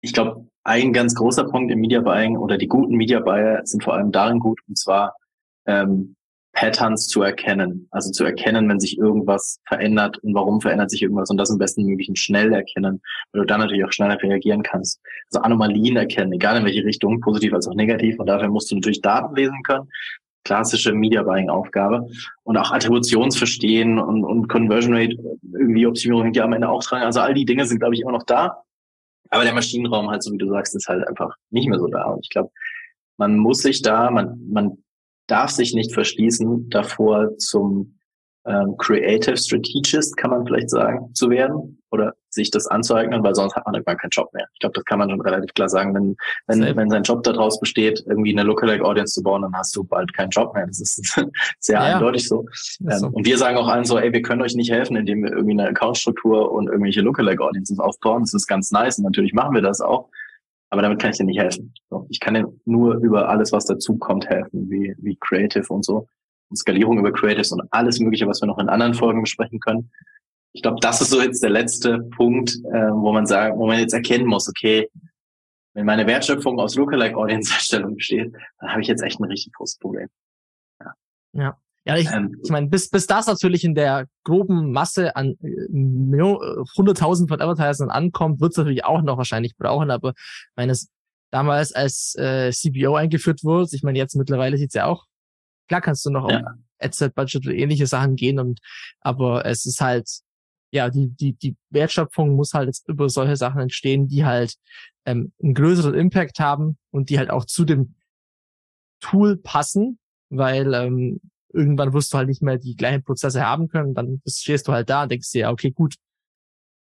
ich 0.00 0.12
glaube, 0.12 0.46
ein 0.62 0.92
ganz 0.92 1.14
großer 1.14 1.44
Punkt 1.44 1.72
im 1.72 1.80
Media 1.80 2.00
Buying 2.00 2.36
oder 2.36 2.58
die 2.58 2.68
guten 2.68 2.96
Media 2.96 3.20
Buyer 3.20 3.62
sind 3.64 3.82
vor 3.82 3.94
allem 3.94 4.12
darin 4.12 4.38
gut, 4.38 4.60
und 4.68 4.78
zwar 4.78 5.16
ähm, 5.66 6.16
Patterns 6.52 7.06
zu 7.06 7.22
erkennen. 7.22 7.88
Also 7.90 8.10
zu 8.10 8.24
erkennen, 8.24 8.68
wenn 8.68 8.80
sich 8.80 8.98
irgendwas 8.98 9.60
verändert 9.66 10.18
und 10.18 10.34
warum 10.34 10.60
verändert 10.60 10.90
sich 10.90 11.02
irgendwas 11.02 11.30
und 11.30 11.36
das 11.36 11.50
im 11.50 11.58
besten 11.58 11.84
möglichen 11.84 12.16
schnell 12.16 12.52
erkennen, 12.52 13.00
weil 13.32 13.42
du 13.42 13.46
dann 13.46 13.60
natürlich 13.60 13.84
auch 13.84 13.92
schneller 13.92 14.20
reagieren 14.20 14.62
kannst. 14.62 15.00
Also 15.30 15.42
Anomalien 15.42 15.96
erkennen, 15.96 16.32
egal 16.32 16.56
in 16.56 16.64
welche 16.64 16.84
Richtung, 16.84 17.20
positiv 17.20 17.52
als 17.52 17.68
auch 17.68 17.74
negativ. 17.74 18.18
Und 18.18 18.26
dafür 18.26 18.48
musst 18.48 18.70
du 18.70 18.74
natürlich 18.74 19.02
Daten 19.02 19.36
lesen 19.36 19.62
können. 19.62 19.88
Klassische 20.44 20.92
Media 20.92 21.22
Buying 21.22 21.50
Aufgabe 21.50 22.08
und 22.44 22.56
auch 22.56 22.72
Attributionsverstehen 22.72 23.98
und, 23.98 24.24
und 24.24 24.48
Conversion 24.48 24.94
Rate 24.94 25.16
irgendwie 25.42 25.86
Optimierung 25.86 26.32
die 26.32 26.40
am 26.40 26.54
Ende 26.54 26.68
auch 26.68 26.82
tragen. 26.82 27.04
Also 27.04 27.20
all 27.20 27.34
die 27.34 27.44
Dinge 27.44 27.66
sind, 27.66 27.80
glaube 27.80 27.94
ich, 27.94 28.00
immer 28.00 28.12
noch 28.12 28.22
da. 28.22 28.62
Aber 29.30 29.44
der 29.44 29.52
Maschinenraum 29.52 30.10
halt, 30.10 30.22
so 30.22 30.32
wie 30.32 30.38
du 30.38 30.48
sagst, 30.48 30.74
ist 30.74 30.88
halt 30.88 31.06
einfach 31.06 31.36
nicht 31.50 31.68
mehr 31.68 31.78
so 31.78 31.86
da. 31.86 32.04
Und 32.04 32.20
ich 32.24 32.30
glaube, 32.30 32.50
man 33.18 33.36
muss 33.36 33.58
sich 33.58 33.82
da, 33.82 34.10
man, 34.10 34.40
man 34.50 34.78
darf 35.28 35.50
sich 35.50 35.74
nicht 35.74 35.94
verschließen, 35.94 36.68
davor 36.70 37.36
zum 37.38 37.98
ähm, 38.48 38.76
Creative 38.78 39.36
Strategist, 39.36 40.16
kann 40.16 40.30
man 40.30 40.46
vielleicht 40.46 40.70
sagen, 40.70 41.14
zu 41.14 41.30
werden 41.30 41.80
oder 41.90 42.14
sich 42.30 42.50
das 42.50 42.66
anzueignen, 42.66 43.22
weil 43.22 43.34
sonst 43.34 43.54
hat 43.56 43.64
man 43.66 43.74
irgendwann 43.74 43.96
keinen 43.96 44.10
Job 44.10 44.32
mehr. 44.32 44.46
Ich 44.52 44.60
glaube, 44.60 44.74
das 44.74 44.84
kann 44.84 44.98
man 44.98 45.10
schon 45.10 45.20
relativ 45.20 45.52
klar 45.54 45.68
sagen. 45.68 45.94
Wenn, 45.94 46.16
wenn, 46.46 46.76
wenn 46.76 46.90
sein 46.90 47.02
Job 47.02 47.22
daraus 47.22 47.60
besteht, 47.60 48.04
irgendwie 48.06 48.32
eine 48.32 48.42
Lookalike 48.42 48.84
Audience 48.84 49.14
zu 49.14 49.22
bauen, 49.22 49.42
dann 49.42 49.54
hast 49.54 49.74
du 49.76 49.84
bald 49.84 50.12
keinen 50.14 50.30
Job 50.30 50.54
mehr. 50.54 50.66
Das 50.66 50.80
ist 50.80 51.20
sehr 51.60 51.78
ja, 51.78 51.94
eindeutig 51.94 52.28
so. 52.28 52.46
Ähm, 52.80 52.98
so. 52.98 53.06
Und 53.08 53.26
wir 53.26 53.38
sagen 53.38 53.56
auch 53.56 53.68
allen 53.68 53.84
so, 53.84 53.98
ey, 53.98 54.12
wir 54.12 54.22
können 54.22 54.42
euch 54.42 54.54
nicht 54.54 54.70
helfen, 54.70 54.96
indem 54.96 55.22
wir 55.22 55.32
irgendwie 55.32 55.52
eine 55.52 55.68
Accountstruktur 55.68 56.52
und 56.52 56.68
irgendwelche 56.68 57.00
Lookalike 57.00 57.42
Audiences 57.42 57.78
aufbauen. 57.78 58.22
Das 58.22 58.34
ist 58.34 58.46
ganz 58.46 58.70
nice 58.70 58.98
und 58.98 59.04
natürlich 59.04 59.32
machen 59.32 59.54
wir 59.54 59.62
das 59.62 59.80
auch. 59.80 60.08
Aber 60.70 60.82
damit 60.82 61.00
kann 61.00 61.10
ich 61.10 61.16
dir 61.16 61.24
nicht 61.24 61.40
helfen. 61.40 61.72
Ich 62.08 62.20
kann 62.20 62.34
dir 62.34 62.52
nur 62.64 62.96
über 62.96 63.28
alles, 63.28 63.52
was 63.52 63.64
dazukommt, 63.64 64.28
helfen, 64.28 64.68
wie, 64.70 64.94
wie 64.98 65.16
Creative 65.16 65.66
und 65.72 65.84
so. 65.84 66.06
Und 66.50 66.56
Skalierung 66.56 66.98
über 66.98 67.12
Creatives 67.12 67.52
und 67.52 67.62
alles 67.70 68.00
Mögliche, 68.00 68.26
was 68.26 68.40
wir 68.42 68.46
noch 68.46 68.58
in 68.58 68.68
anderen 68.68 68.94
Folgen 68.94 69.22
besprechen 69.22 69.60
können. 69.60 69.90
Ich 70.52 70.62
glaube, 70.62 70.78
das 70.80 71.00
ist 71.00 71.10
so 71.10 71.20
jetzt 71.20 71.42
der 71.42 71.50
letzte 71.50 72.00
Punkt, 72.16 72.56
äh, 72.72 72.90
wo 72.90 73.12
man 73.12 73.26
sagt, 73.26 73.56
wo 73.56 73.66
man 73.66 73.78
jetzt 73.78 73.92
erkennen 73.92 74.26
muss, 74.26 74.48
okay, 74.48 74.88
wenn 75.74 75.86
meine 75.86 76.06
Wertschöpfung 76.06 76.58
aus 76.58 76.74
Lookalike 76.74 77.16
Audience 77.16 77.52
Erstellung 77.54 77.94
besteht, 77.96 78.34
dann 78.58 78.70
habe 78.70 78.80
ich 78.80 78.88
jetzt 78.88 79.02
echt 79.02 79.20
ein 79.20 79.24
richtig 79.24 79.52
großes 79.52 79.78
Problem. 79.78 80.08
Ja. 80.80 80.92
ja. 81.32 81.58
Ja, 81.88 81.96
ich, 81.96 82.10
ähm, 82.10 82.38
ich 82.44 82.50
meine, 82.50 82.66
bis, 82.66 82.90
bis 82.90 83.06
das 83.06 83.26
natürlich 83.26 83.64
in 83.64 83.74
der 83.74 84.08
groben 84.22 84.72
Masse 84.72 85.16
an 85.16 85.38
äh, 85.40 86.66
hunderttausend 86.76 87.30
von 87.30 87.40
Advertisern 87.40 87.88
ankommt, 87.88 88.40
wird 88.40 88.52
es 88.52 88.58
natürlich 88.58 88.84
auch 88.84 89.00
noch 89.00 89.16
wahrscheinlich 89.16 89.56
brauchen, 89.56 89.90
aber 89.90 90.10
ich 90.10 90.56
meine, 90.56 90.72
es, 90.72 90.90
damals 91.30 91.72
als 91.72 92.14
äh, 92.16 92.52
CBO 92.52 92.94
eingeführt 92.94 93.42
wurde, 93.42 93.70
ich 93.72 93.82
meine, 93.82 93.98
jetzt 93.98 94.16
mittlerweile 94.16 94.58
sieht's 94.58 94.74
ja 94.74 94.84
auch, 94.84 95.06
klar 95.66 95.80
kannst 95.80 96.04
du 96.04 96.10
noch 96.10 96.30
ja. 96.30 96.40
um 96.40 96.64
Adset-Budget 96.78 97.46
und 97.46 97.54
ähnliche 97.54 97.86
Sachen 97.86 98.16
gehen 98.16 98.38
und 98.38 98.60
aber 99.00 99.46
es 99.46 99.64
ist 99.64 99.80
halt, 99.80 100.10
ja, 100.70 100.90
die, 100.90 101.08
die, 101.08 101.32
die 101.32 101.56
Wertschöpfung 101.70 102.36
muss 102.36 102.52
halt 102.52 102.66
jetzt 102.66 102.86
über 102.86 103.08
solche 103.08 103.36
Sachen 103.36 103.62
entstehen, 103.62 104.08
die 104.08 104.26
halt 104.26 104.56
ähm, 105.06 105.32
einen 105.42 105.54
größeren 105.54 105.94
Impact 105.94 106.38
haben 106.38 106.76
und 106.90 107.08
die 107.08 107.18
halt 107.18 107.30
auch 107.30 107.46
zu 107.46 107.64
dem 107.64 107.94
Tool 109.00 109.38
passen, 109.38 109.98
weil 110.28 110.74
ähm, 110.74 111.20
irgendwann 111.52 111.92
wirst 111.92 112.12
du 112.12 112.18
halt 112.18 112.28
nicht 112.28 112.42
mehr 112.42 112.58
die 112.58 112.76
gleichen 112.76 113.02
Prozesse 113.02 113.44
haben 113.44 113.68
können. 113.68 113.94
Dann 113.94 114.20
stehst 114.26 114.68
du 114.68 114.72
halt 114.72 114.90
da 114.90 115.04
und 115.04 115.12
denkst 115.12 115.30
dir, 115.32 115.50
okay, 115.50 115.70
gut, 115.70 115.94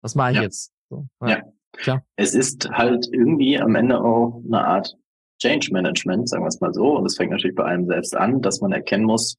was 0.01 0.15
mache 0.15 0.31
ich 0.31 0.37
ja. 0.37 0.43
jetzt? 0.43 0.71
So, 0.89 1.07
ja. 1.21 1.29
ja. 1.29 1.43
Klar. 1.73 2.03
Es 2.15 2.33
ist 2.33 2.69
halt 2.71 3.07
irgendwie 3.11 3.59
am 3.59 3.75
Ende 3.75 4.01
auch 4.01 4.41
eine 4.45 4.65
Art 4.65 4.95
Change 5.39 5.69
Management, 5.71 6.27
sagen 6.29 6.43
wir 6.43 6.47
es 6.47 6.59
mal 6.59 6.73
so. 6.73 6.97
Und 6.97 7.05
es 7.05 7.17
fängt 7.17 7.31
natürlich 7.31 7.55
bei 7.55 7.65
einem 7.65 7.85
selbst 7.85 8.15
an, 8.15 8.41
dass 8.41 8.61
man 8.61 8.71
erkennen 8.71 9.05
muss, 9.05 9.37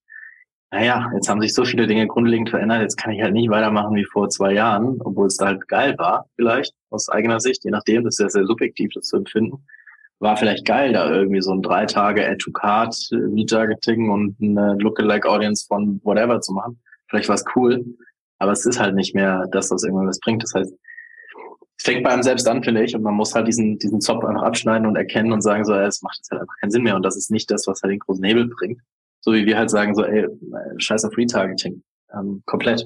naja, 0.71 1.11
jetzt 1.15 1.29
haben 1.29 1.41
sich 1.41 1.55
so 1.55 1.65
viele 1.65 1.87
Dinge 1.87 2.07
grundlegend 2.07 2.51
verändert, 2.51 2.83
jetzt 2.83 2.97
kann 2.97 3.13
ich 3.13 3.23
halt 3.23 3.33
nicht 3.33 3.49
weitermachen 3.49 3.95
wie 3.97 4.05
vor 4.05 4.29
zwei 4.29 4.53
Jahren, 4.53 5.01
obwohl 5.01 5.27
es 5.27 5.39
da 5.39 5.47
halt 5.47 5.67
geil 5.67 5.97
war, 5.97 6.29
vielleicht, 6.37 6.75
aus 6.91 7.09
eigener 7.09 7.41
Sicht, 7.41 7.65
je 7.65 7.71
nachdem, 7.71 8.05
das 8.05 8.17
ist 8.17 8.21
ja 8.21 8.29
sehr 8.29 8.45
subjektiv, 8.45 8.91
das 8.95 9.07
zu 9.07 9.17
empfinden. 9.17 9.65
War 10.21 10.37
vielleicht 10.37 10.65
geil, 10.65 10.93
da 10.93 11.11
irgendwie 11.11 11.41
so 11.41 11.53
ein 11.53 11.63
drei 11.63 11.87
Tage 11.87 12.29
Add-to-Card, 12.29 12.95
Retargeting 13.13 14.11
und 14.11 14.37
eine 14.43 14.75
Lookalike-Audience 14.79 15.67
von 15.67 16.01
whatever 16.03 16.41
zu 16.41 16.53
machen. 16.53 16.81
Vielleicht 17.09 17.29
war 17.29 17.37
es 17.37 17.45
cool, 17.55 17.85
aber 18.39 18.53
es 18.53 18.67
ist 18.67 18.81
halt 18.81 18.95
nicht 18.95 19.15
mehr 19.15 19.47
das, 19.53 19.71
was 19.71 19.85
irgendwann 19.85 20.09
was 20.09 20.19
bringt. 20.19 20.43
Das 20.43 20.55
heißt, 20.55 20.73
es 20.73 21.85
fängt 21.85 22.03
bei 22.03 22.11
einem 22.11 22.25
selbst 22.25 22.49
an, 22.49 22.65
finde 22.65 22.83
ich, 22.83 22.97
und 22.97 23.03
man 23.03 23.15
muss 23.15 23.35
halt 23.35 23.47
diesen, 23.47 23.79
diesen 23.79 24.01
Zopf 24.01 24.25
einfach 24.25 24.43
abschneiden 24.43 24.87
und 24.87 24.97
erkennen 24.97 25.33
und 25.33 25.43
sagen 25.43 25.65
so, 25.65 25.75
es 25.75 26.03
macht 26.03 26.19
jetzt 26.19 26.31
halt 26.33 26.43
einfach 26.43 26.57
keinen 26.61 26.71
Sinn 26.71 26.83
mehr 26.83 26.97
und 26.97 27.05
das 27.05 27.17
ist 27.17 27.31
nicht 27.31 27.51
das, 27.51 27.69
was 27.69 27.83
halt 27.83 27.93
den 27.93 28.01
großen 28.01 28.25
Hebel 28.25 28.49
bringt. 28.49 28.81
So 29.21 29.33
wie 29.33 29.47
wir 29.47 29.57
halt 29.57 29.71
sagen 29.71 29.95
so, 29.95 30.05
ey, 30.05 30.27
scheiß 30.79 31.05
auf 31.05 31.17
Retargeting. 31.17 31.83
Ähm, 32.13 32.43
komplett. 32.47 32.85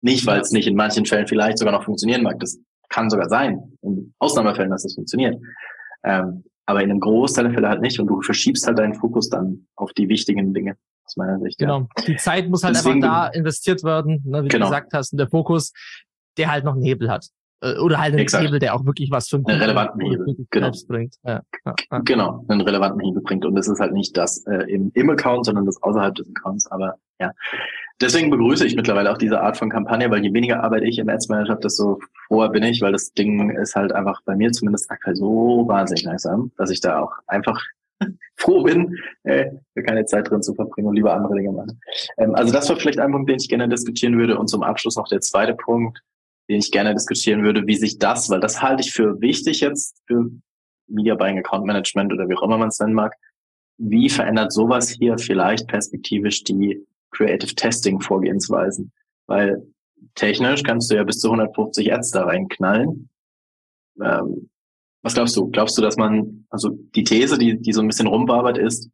Nicht, 0.00 0.26
weil 0.26 0.40
es 0.40 0.50
nicht 0.50 0.66
in 0.66 0.76
manchen 0.76 1.06
Fällen 1.06 1.26
vielleicht 1.26 1.58
sogar 1.58 1.72
noch 1.72 1.84
funktionieren 1.84 2.22
mag. 2.22 2.38
Das 2.40 2.58
kann 2.88 3.10
sogar 3.10 3.28
sein. 3.28 3.72
In 3.82 4.14
Ausnahmefällen, 4.18 4.70
dass 4.70 4.84
es 4.84 4.94
funktioniert. 4.94 5.36
Ähm, 6.04 6.44
aber 6.66 6.82
in 6.82 6.90
einem 6.90 7.00
Großteil 7.00 7.44
der 7.44 7.54
Fälle 7.54 7.68
halt 7.68 7.80
nicht 7.80 7.98
und 7.98 8.08
du 8.08 8.20
verschiebst 8.20 8.66
halt 8.66 8.78
deinen 8.78 8.94
Fokus 8.94 9.30
dann 9.30 9.66
auf 9.76 9.92
die 9.94 10.08
wichtigen 10.08 10.52
Dinge 10.52 10.76
aus 11.06 11.16
meiner 11.16 11.38
Sicht. 11.40 11.58
Genau. 11.58 11.88
Ja. 11.96 12.04
Die 12.06 12.16
Zeit 12.16 12.48
muss 12.48 12.62
halt 12.62 12.76
Deswegen, 12.76 13.02
einfach 13.02 13.30
da 13.30 13.38
investiert 13.38 13.82
werden, 13.84 14.22
ne, 14.26 14.44
wie 14.44 14.48
genau. 14.48 14.66
du 14.66 14.70
gesagt 14.70 14.92
hast, 14.92 15.12
und 15.12 15.18
der 15.18 15.28
Fokus, 15.28 15.72
der 16.36 16.52
halt 16.52 16.64
noch 16.64 16.74
einen 16.74 16.82
Hebel 16.82 17.10
hat. 17.10 17.26
Äh, 17.60 17.78
oder 17.78 17.98
halt 17.98 18.12
einen 18.12 18.20
Exakt. 18.20 18.44
Hebel, 18.44 18.58
der 18.58 18.74
auch 18.74 18.84
wirklich 18.84 19.10
was 19.10 19.28
für 19.28 19.36
einen, 19.36 19.46
relevanten 19.46 20.00
Hebel 20.00 20.36
genau. 20.50 20.70
bringt. 20.86 21.16
Ja, 21.24 21.42
ja. 21.64 21.74
Genau, 22.04 22.44
einen 22.48 22.60
relevanten 22.60 23.00
Hebel 23.00 23.22
bringt. 23.22 23.44
Und 23.44 23.54
das 23.54 23.68
ist 23.68 23.80
halt 23.80 23.92
nicht 23.92 24.16
das 24.16 24.46
äh, 24.46 24.70
im, 24.70 24.90
im 24.94 25.10
Account, 25.10 25.46
sondern 25.46 25.66
das 25.66 25.82
außerhalb 25.82 26.14
des 26.14 26.28
Accounts. 26.28 26.70
Aber 26.70 26.96
ja, 27.18 27.32
deswegen 28.00 28.30
begrüße 28.30 28.66
ich 28.66 28.76
mittlerweile 28.76 29.10
auch 29.12 29.18
diese 29.18 29.40
Art 29.40 29.56
von 29.56 29.70
Kampagne, 29.70 30.10
weil 30.10 30.22
je 30.22 30.32
weniger 30.32 30.62
arbeite 30.62 30.86
ich 30.86 30.98
im 30.98 31.08
Ads 31.08 31.28
Manager, 31.28 31.56
desto 31.56 32.00
froher 32.26 32.50
bin 32.50 32.62
ich, 32.62 32.80
weil 32.80 32.92
das 32.92 33.12
Ding 33.12 33.50
ist 33.50 33.74
halt 33.74 33.92
einfach 33.92 34.20
bei 34.24 34.36
mir 34.36 34.52
zumindest 34.52 34.90
aktuell 34.90 35.16
so 35.16 35.64
wahnsinnig 35.66 36.04
langsam, 36.04 36.52
dass 36.56 36.70
ich 36.70 36.80
da 36.80 37.00
auch 37.00 37.12
einfach 37.26 37.60
froh 38.36 38.62
bin, 38.62 38.96
äh, 39.24 39.50
keine 39.84 40.04
Zeit 40.04 40.30
drin 40.30 40.42
zu 40.42 40.54
verbringen 40.54 40.88
und 40.88 40.94
lieber 40.94 41.14
andere 41.14 41.34
Dinge 41.34 41.52
machen. 41.52 41.80
Ähm, 42.18 42.34
also 42.34 42.52
das 42.52 42.68
war 42.68 42.76
vielleicht 42.76 43.00
ein 43.00 43.12
Punkt, 43.12 43.28
den 43.28 43.36
ich 43.36 43.48
gerne 43.48 43.68
diskutieren 43.68 44.16
würde. 44.16 44.38
Und 44.38 44.48
zum 44.48 44.62
Abschluss 44.62 44.96
noch 44.96 45.08
der 45.08 45.20
zweite 45.20 45.54
Punkt 45.54 46.00
den 46.48 46.58
ich 46.58 46.70
gerne 46.70 46.94
diskutieren 46.94 47.42
würde, 47.42 47.66
wie 47.66 47.76
sich 47.76 47.98
das, 47.98 48.30
weil 48.30 48.40
das 48.40 48.62
halte 48.62 48.82
ich 48.82 48.92
für 48.92 49.20
wichtig 49.20 49.60
jetzt 49.60 50.02
für 50.06 50.30
Media 50.86 51.14
Buying 51.14 51.38
Account 51.38 51.66
Management 51.66 52.12
oder 52.12 52.28
wie 52.28 52.34
auch 52.34 52.42
immer 52.42 52.58
man 52.58 52.68
es 52.68 52.78
nennen 52.78 52.94
mag. 52.94 53.14
Wie 53.76 54.08
verändert 54.08 54.52
sowas 54.52 54.88
hier 54.88 55.18
vielleicht 55.18 55.68
perspektivisch 55.68 56.44
die 56.44 56.82
Creative 57.10 57.54
Testing 57.54 58.00
Vorgehensweisen? 58.00 58.92
Weil 59.26 59.66
technisch 60.14 60.62
kannst 60.62 60.90
du 60.90 60.96
ja 60.96 61.04
bis 61.04 61.18
zu 61.20 61.28
150 61.28 61.92
Ads 61.92 62.10
da 62.10 62.24
reinknallen. 62.24 63.10
Ähm, 64.00 64.50
was 65.02 65.14
glaubst 65.14 65.36
du? 65.36 65.48
Glaubst 65.50 65.78
du, 65.78 65.82
dass 65.82 65.96
man, 65.96 66.46
also 66.50 66.70
die 66.94 67.04
These, 67.04 67.38
die, 67.38 67.60
die 67.60 67.72
so 67.72 67.80
ein 67.80 67.88
bisschen 67.88 68.08
rumbarbert 68.08 68.58
ist, 68.58 68.90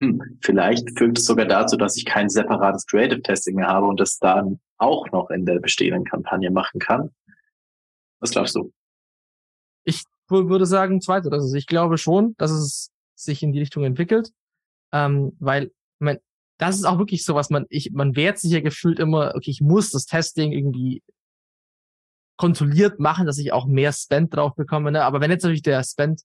hm, 0.00 0.20
vielleicht 0.42 0.96
führt 0.96 1.18
es 1.18 1.24
sogar 1.24 1.46
dazu, 1.46 1.76
dass 1.76 1.96
ich 1.96 2.04
kein 2.04 2.28
separates 2.28 2.86
Creative 2.86 3.22
Testing 3.22 3.56
mehr 3.56 3.68
habe 3.68 3.86
und 3.86 3.98
das 3.98 4.18
dann 4.18 4.60
auch 4.76 5.10
noch 5.10 5.30
in 5.30 5.44
der 5.44 5.58
bestehenden 5.58 6.04
Kampagne 6.04 6.50
machen 6.50 6.78
kann. 6.78 7.10
Was 8.20 8.30
glaubst 8.30 8.54
du? 8.54 8.72
Ich 9.84 10.04
würde 10.28 10.66
sagen, 10.66 11.00
zweite. 11.00 11.32
Also 11.32 11.54
ich 11.56 11.66
glaube 11.66 11.98
schon, 11.98 12.34
dass 12.36 12.50
es 12.50 12.92
sich 13.14 13.42
in 13.42 13.52
die 13.52 13.60
Richtung 13.60 13.84
entwickelt, 13.84 14.32
ähm, 14.92 15.36
weil 15.40 15.72
man, 15.98 16.18
das 16.58 16.76
ist 16.76 16.84
auch 16.84 16.98
wirklich 16.98 17.24
so, 17.24 17.34
was 17.34 17.50
man, 17.50 17.66
ich, 17.70 17.92
man 17.92 18.16
wehrt 18.16 18.38
sich 18.38 18.50
ja 18.50 18.60
gefühlt 18.60 18.98
immer, 18.98 19.32
okay, 19.34 19.50
ich 19.50 19.60
muss 19.60 19.90
das 19.90 20.06
Testing 20.06 20.52
irgendwie 20.52 21.02
kontrolliert 22.36 23.00
machen, 23.00 23.26
dass 23.26 23.38
ich 23.38 23.52
auch 23.52 23.66
mehr 23.66 23.92
Spend 23.92 24.34
drauf 24.34 24.54
bekomme. 24.54 24.92
Ne? 24.92 25.04
Aber 25.04 25.20
wenn 25.20 25.30
jetzt 25.30 25.42
natürlich 25.42 25.62
der 25.62 25.82
Spend 25.82 26.22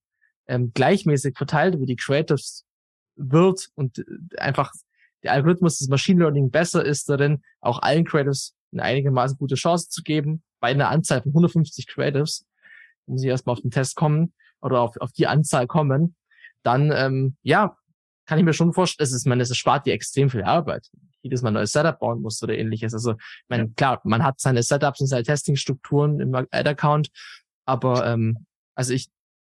ähm, 0.47 0.71
gleichmäßig 0.73 1.37
verteilt 1.37 1.75
über 1.75 1.85
die 1.85 1.95
Creatives 1.95 2.65
wird 3.15 3.69
und 3.75 3.99
äh, 3.99 4.03
einfach 4.37 4.71
der 5.23 5.33
Algorithmus 5.33 5.77
des 5.77 5.87
Machine 5.87 6.19
Learning 6.19 6.51
besser 6.51 6.85
ist 6.85 7.09
darin, 7.09 7.41
auch 7.61 7.81
allen 7.81 8.05
Creatives 8.05 8.55
eine 8.71 8.83
einigermaßen 8.83 9.37
gute 9.37 9.55
Chance 9.55 9.89
zu 9.89 10.03
geben. 10.03 10.43
Bei 10.59 10.69
einer 10.69 10.89
Anzahl 10.89 11.21
von 11.21 11.31
150 11.31 11.87
Creatives 11.87 12.45
muss 13.05 13.23
ich 13.23 13.29
erstmal 13.29 13.53
auf 13.53 13.61
den 13.61 13.71
Test 13.71 13.95
kommen 13.95 14.33
oder 14.61 14.81
auf, 14.81 14.97
auf 14.97 15.11
die 15.11 15.27
Anzahl 15.27 15.67
kommen. 15.67 16.15
Dann, 16.63 16.91
ähm, 16.91 17.37
ja, 17.41 17.77
kann 18.25 18.39
ich 18.39 18.45
mir 18.45 18.53
schon 18.53 18.73
vorstellen, 18.73 19.05
es 19.05 19.13
ist, 19.13 19.25
man, 19.25 19.39
es 19.39 19.55
spart 19.55 19.85
dir 19.85 19.93
extrem 19.93 20.29
viel 20.29 20.43
Arbeit. 20.43 20.87
Jedes 21.21 21.41
Mal 21.41 21.49
ein 21.49 21.55
neues 21.55 21.71
Setup 21.71 21.99
bauen 21.99 22.21
muss 22.21 22.41
oder 22.43 22.57
ähnliches. 22.57 22.93
Also, 22.93 23.11
ich 23.11 23.49
meine, 23.49 23.69
klar, 23.69 24.01
man 24.03 24.23
hat 24.23 24.39
seine 24.39 24.63
Setups 24.63 25.01
und 25.01 25.07
seine 25.07 25.23
Testing-Strukturen 25.23 26.19
im 26.19 26.33
Ad-Account, 26.35 27.09
aber 27.65 28.05
ähm, 28.05 28.45
also 28.75 28.93
ich, 28.93 29.09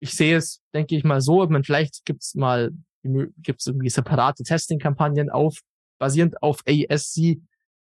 ich 0.00 0.14
sehe 0.14 0.36
es, 0.36 0.62
denke 0.74 0.96
ich 0.96 1.04
mal 1.04 1.20
so, 1.20 1.46
man 1.46 1.64
vielleicht 1.64 2.04
gibt's 2.04 2.34
mal 2.34 2.70
gibt 3.04 3.60
es 3.60 3.66
irgendwie 3.66 3.90
separate 3.90 4.42
Testing-Kampagnen 4.44 5.30
auf, 5.30 5.60
basierend 5.98 6.42
auf 6.42 6.62
ASC 6.66 7.38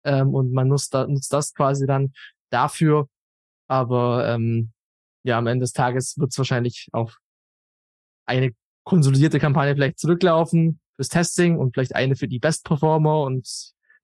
ähm, 0.04 0.34
und 0.34 0.52
man 0.52 0.68
nutzt, 0.68 0.94
da, 0.94 1.06
nutzt 1.06 1.32
das 1.32 1.54
quasi 1.54 1.86
dann 1.86 2.12
dafür. 2.50 3.08
Aber 3.68 4.28
ähm, 4.28 4.72
ja, 5.24 5.38
am 5.38 5.46
Ende 5.46 5.64
des 5.64 5.72
Tages 5.72 6.18
wird 6.18 6.30
es 6.30 6.38
wahrscheinlich 6.38 6.88
auf 6.92 7.18
eine 8.26 8.52
konsolidierte 8.84 9.38
Kampagne 9.38 9.74
vielleicht 9.74 9.98
zurücklaufen 9.98 10.80
fürs 10.96 11.08
Testing 11.08 11.58
und 11.58 11.74
vielleicht 11.74 11.94
eine 11.94 12.16
für 12.16 12.28
die 12.28 12.38
Best 12.38 12.64
Performer 12.64 13.22
und 13.22 13.48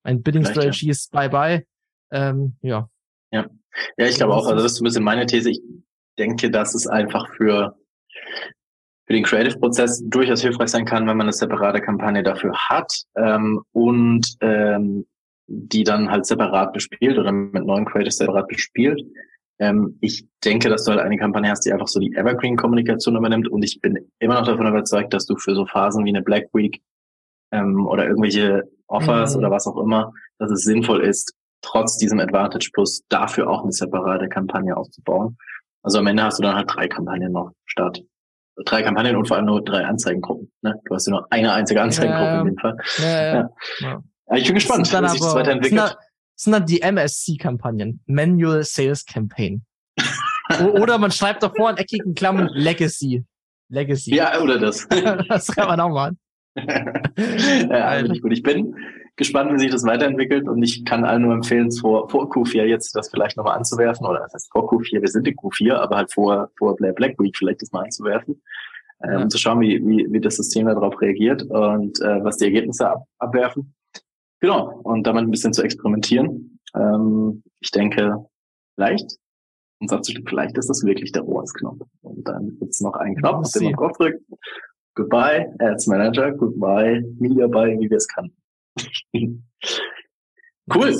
ein 0.02 0.22
Bidding 0.22 0.44
Strategy 0.44 0.86
ja. 0.86 0.90
ist 0.92 1.10
bye 1.12 1.28
bye. 1.28 1.64
Ähm, 2.10 2.56
ja. 2.62 2.88
Ja. 3.30 3.46
Ja, 3.96 4.06
ich 4.06 4.16
glaube 4.16 4.34
auch, 4.34 4.46
also 4.46 4.62
das 4.62 4.72
ist 4.72 4.80
ein 4.80 4.84
bisschen 4.84 5.04
meine 5.04 5.26
These. 5.26 5.50
Ich 5.50 5.60
denke, 6.18 6.50
dass 6.50 6.74
es 6.74 6.86
einfach 6.86 7.28
für 7.34 7.76
für 9.08 9.14
den 9.14 9.24
Creative-Prozess 9.24 10.02
durchaus 10.04 10.42
hilfreich 10.42 10.68
sein 10.68 10.84
kann, 10.84 11.06
wenn 11.06 11.16
man 11.16 11.26
eine 11.26 11.32
separate 11.32 11.80
Kampagne 11.80 12.22
dafür 12.22 12.52
hat 12.54 12.92
ähm, 13.16 13.62
und 13.72 14.36
ähm, 14.42 15.06
die 15.46 15.82
dann 15.82 16.10
halt 16.10 16.26
separat 16.26 16.74
bespielt 16.74 17.16
oder 17.16 17.32
mit 17.32 17.64
neuen 17.64 17.86
Creatives 17.86 18.18
separat 18.18 18.48
bespielt. 18.48 19.00
Ähm, 19.58 19.98
ich 20.00 20.26
denke, 20.44 20.68
dass 20.68 20.84
du 20.84 20.92
halt 20.92 21.00
eine 21.00 21.16
Kampagne 21.16 21.50
hast, 21.50 21.64
die 21.66 21.72
einfach 21.72 21.88
so 21.88 22.00
die 22.00 22.14
Evergreen-Kommunikation 22.14 23.16
übernimmt 23.16 23.48
und 23.48 23.62
ich 23.62 23.80
bin 23.80 23.98
immer 24.18 24.34
noch 24.34 24.46
davon 24.46 24.66
überzeugt, 24.66 25.12
dass 25.12 25.26
du 25.26 25.36
für 25.36 25.54
so 25.54 25.66
Phasen 25.66 26.04
wie 26.04 26.10
eine 26.10 26.22
Black 26.22 26.48
Week 26.52 26.80
ähm, 27.52 27.86
oder 27.86 28.06
irgendwelche 28.06 28.64
Offers 28.86 29.34
mhm. 29.34 29.40
oder 29.40 29.50
was 29.50 29.66
auch 29.66 29.78
immer, 29.78 30.12
dass 30.38 30.50
es 30.50 30.62
sinnvoll 30.62 31.02
ist, 31.02 31.34
trotz 31.60 31.96
diesem 31.96 32.20
Advantage 32.20 32.70
Plus 32.72 33.02
dafür 33.08 33.50
auch 33.50 33.62
eine 33.62 33.72
separate 33.72 34.28
Kampagne 34.28 34.76
aufzubauen. 34.76 35.36
Also 35.82 35.98
am 35.98 36.06
Ende 36.06 36.22
hast 36.22 36.38
du 36.38 36.42
dann 36.42 36.54
halt 36.54 36.72
drei 36.72 36.88
Kampagnen 36.88 37.32
noch 37.32 37.52
statt 37.66 38.02
drei 38.64 38.82
Kampagnen 38.82 39.16
und 39.16 39.26
vor 39.26 39.36
allem 39.36 39.46
nur 39.46 39.62
drei 39.62 39.84
Anzeigengruppen. 39.84 40.50
Ne? 40.62 40.74
Du 40.84 40.94
hast 40.94 41.06
ja 41.06 41.12
nur 41.12 41.26
eine 41.30 41.52
einzige 41.52 41.82
Anzeigengruppe 41.82 42.24
ja, 42.24 42.40
in 42.40 42.46
dem 42.46 42.58
Fall. 42.58 42.76
Ja, 42.98 43.50
ja. 43.80 44.02
Ich 44.36 44.44
bin 44.44 44.54
gespannt, 44.54 44.92
wie 44.92 45.08
sich 45.08 45.20
das 45.20 45.34
weiterentwickelt. 45.34 45.96
Das 46.38 46.44
sind 46.44 46.52
dann 46.52 46.66
die 46.66 46.82
MSC-Kampagnen, 46.82 48.00
Manual 48.06 48.62
Sales 48.62 49.04
Campaign. 49.04 49.64
oder 50.80 50.96
man 50.96 51.10
schreibt 51.10 51.42
davor 51.42 51.70
in 51.70 51.78
eckigen 51.78 52.14
Klammern 52.14 52.48
Legacy. 52.52 53.24
Legacy. 53.68 54.14
Ja, 54.14 54.40
oder 54.40 54.56
das. 54.56 54.86
das 55.28 55.48
kann 55.48 55.66
man 55.66 55.80
auch 55.80 55.88
machen. 55.88 56.16
ja, 56.56 57.88
eigentlich 57.88 58.22
gut. 58.22 58.32
Ich 58.32 58.44
bin 58.44 58.72
gespannt, 59.16 59.52
wie 59.52 59.58
sich 59.58 59.72
das 59.72 59.84
weiterentwickelt 59.84 60.48
und 60.48 60.62
ich 60.62 60.84
kann 60.84 61.04
allen 61.04 61.22
nur 61.22 61.34
empfehlen, 61.34 61.72
vor, 61.72 62.08
vor 62.08 62.30
Q4 62.32 62.62
jetzt 62.66 62.94
das 62.94 63.10
vielleicht 63.10 63.36
nochmal 63.36 63.56
anzuwerfen 63.56 64.06
oder 64.06 64.20
das 64.20 64.34
heißt 64.34 64.52
vor 64.52 64.72
Q4, 64.72 65.00
wir 65.00 65.08
sind 65.08 65.26
in 65.26 65.34
Q4, 65.34 65.74
aber 65.74 65.96
halt 65.96 66.12
vor, 66.12 66.52
vor 66.56 66.76
Black 66.76 67.18
Week 67.18 67.36
vielleicht 67.36 67.62
das 67.62 67.72
mal 67.72 67.82
anzuwerfen, 67.82 68.40
äh, 69.00 69.10
ja. 69.10 69.28
zu 69.28 69.38
schauen, 69.38 69.60
wie, 69.60 69.84
wie, 69.84 70.06
wie 70.08 70.20
das 70.20 70.36
System 70.36 70.66
darauf 70.66 71.00
reagiert 71.00 71.42
und 71.42 72.00
äh, 72.00 72.22
was 72.22 72.36
die 72.36 72.44
Ergebnisse 72.44 72.88
ab, 72.88 73.06
abwerfen. 73.18 73.74
Genau, 74.40 74.80
und 74.84 75.06
damit 75.06 75.24
ein 75.24 75.30
bisschen 75.30 75.52
zu 75.52 75.62
experimentieren. 75.62 76.60
Ähm, 76.74 77.42
ich 77.60 77.70
denke, 77.70 78.24
vielleicht, 78.74 79.18
und 79.80 79.88
sagst 79.88 80.10
du, 80.10 80.20
vielleicht 80.26 80.56
ist 80.58 80.68
das 80.68 80.84
wirklich 80.84 81.12
der 81.12 81.22
ROAS-Knopf. 81.22 81.80
Und 82.02 82.26
dann 82.26 82.56
gibt's 82.58 82.80
noch 82.80 82.94
einen 82.94 83.16
Knopf, 83.16 83.46
auf 83.46 83.52
den 83.52 83.64
man 83.64 83.72
drauf 83.74 83.96
drückt. 83.96 84.22
Goodbye, 84.94 85.54
Ads 85.60 85.86
Manager, 85.86 86.32
goodbye, 86.32 87.02
Media 87.18 87.46
Buy, 87.46 87.78
wie 87.78 87.88
wir 87.88 87.96
es 87.96 88.08
kannten. 88.08 88.36
cool. 89.14 90.96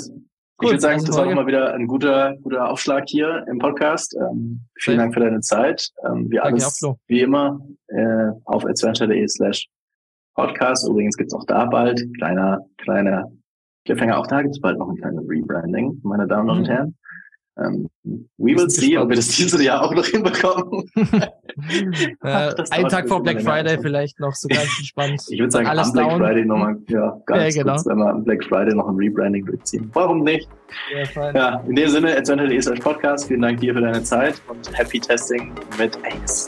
Cool. 0.61 0.71
Ich 0.71 0.71
würde 0.71 0.81
sagen, 0.81 1.05
das 1.05 1.15
war 1.15 1.25
auch 1.25 1.33
mal 1.33 1.47
wieder 1.47 1.73
ein 1.73 1.87
guter, 1.87 2.35
guter 2.41 2.69
Aufschlag 2.69 3.05
hier 3.07 3.45
im 3.49 3.59
Podcast. 3.59 4.13
Ähm, 4.19 4.59
vielen 4.77 4.97
Dank 4.97 5.13
für 5.13 5.21
deine 5.21 5.39
Zeit. 5.39 5.89
Ähm, 6.05 6.29
wir 6.29 6.43
alles, 6.43 6.81
wie 7.07 7.21
immer, 7.21 7.65
äh, 7.87 8.31
auf 8.43 8.65
adventure.de 8.65 9.25
slash 9.29 9.69
Podcast. 10.39 10.87
Übrigens 10.87 11.17
gibt's 11.17 11.33
auch 11.33 11.45
da 11.45 11.65
bald 11.65 12.01
kleiner, 12.17 12.59
kleiner 12.77 13.25
Cliffhanger. 13.85 14.17
Auch 14.17 14.27
da 14.27 14.41
gibt's 14.41 14.61
bald 14.61 14.77
noch 14.77 14.89
ein 14.89 14.95
kleines 14.95 15.27
Rebranding, 15.27 15.99
meine 16.03 16.27
Damen 16.27 16.49
und 16.49 16.61
mhm. 16.61 16.65
Herren. 16.65 16.95
Ähm, 17.57 17.89
we 18.37 18.55
will 18.55 18.69
see, 18.69 18.97
ob 18.97 19.09
wir 19.09 19.17
das 19.17 19.27
dieses 19.27 19.61
Jahr 19.61 19.83
auch 19.83 19.93
noch 19.93 20.05
hinbekommen. 20.05 20.89
äh, 22.23 22.53
ein 22.69 22.87
Tag 22.87 23.09
vor 23.09 23.21
Black 23.21 23.41
Friday 23.41 23.77
vielleicht 23.81 24.17
noch 24.19 24.33
so 24.33 24.47
ganz 24.47 24.69
entspannt. 24.77 25.21
ich 25.29 25.39
würde 25.39 25.51
sagen, 25.51 25.67
Alles 25.67 25.87
am 25.87 25.93
Black 25.93 26.09
down. 26.09 26.21
Friday 26.21 26.45
nochmal, 26.45 26.77
ja, 26.87 27.21
ganz 27.25 27.55
ja, 27.55 27.63
genau. 27.63 27.73
kurz, 27.75 27.85
wenn 27.87 27.97
wir 27.97 28.09
am 28.09 28.23
Black 28.23 28.43
Friday 28.45 28.75
noch 28.75 28.87
ein 28.87 28.95
Rebranding 28.95 29.45
durchziehen. 29.45 29.89
Warum 29.93 30.23
nicht? 30.23 30.47
Ja, 31.15 31.31
ja 31.33 31.63
in 31.67 31.75
dem 31.75 31.89
Sinne, 31.89 32.15
adventure.de 32.15 32.61
slash 32.61 32.79
Podcast. 32.79 33.27
Vielen 33.27 33.41
Dank 33.41 33.59
dir 33.59 33.73
für 33.73 33.81
deine 33.81 34.03
Zeit 34.03 34.41
und 34.47 34.77
happy 34.77 35.01
testing 35.01 35.51
mit 35.77 35.97
Ace. 36.05 36.47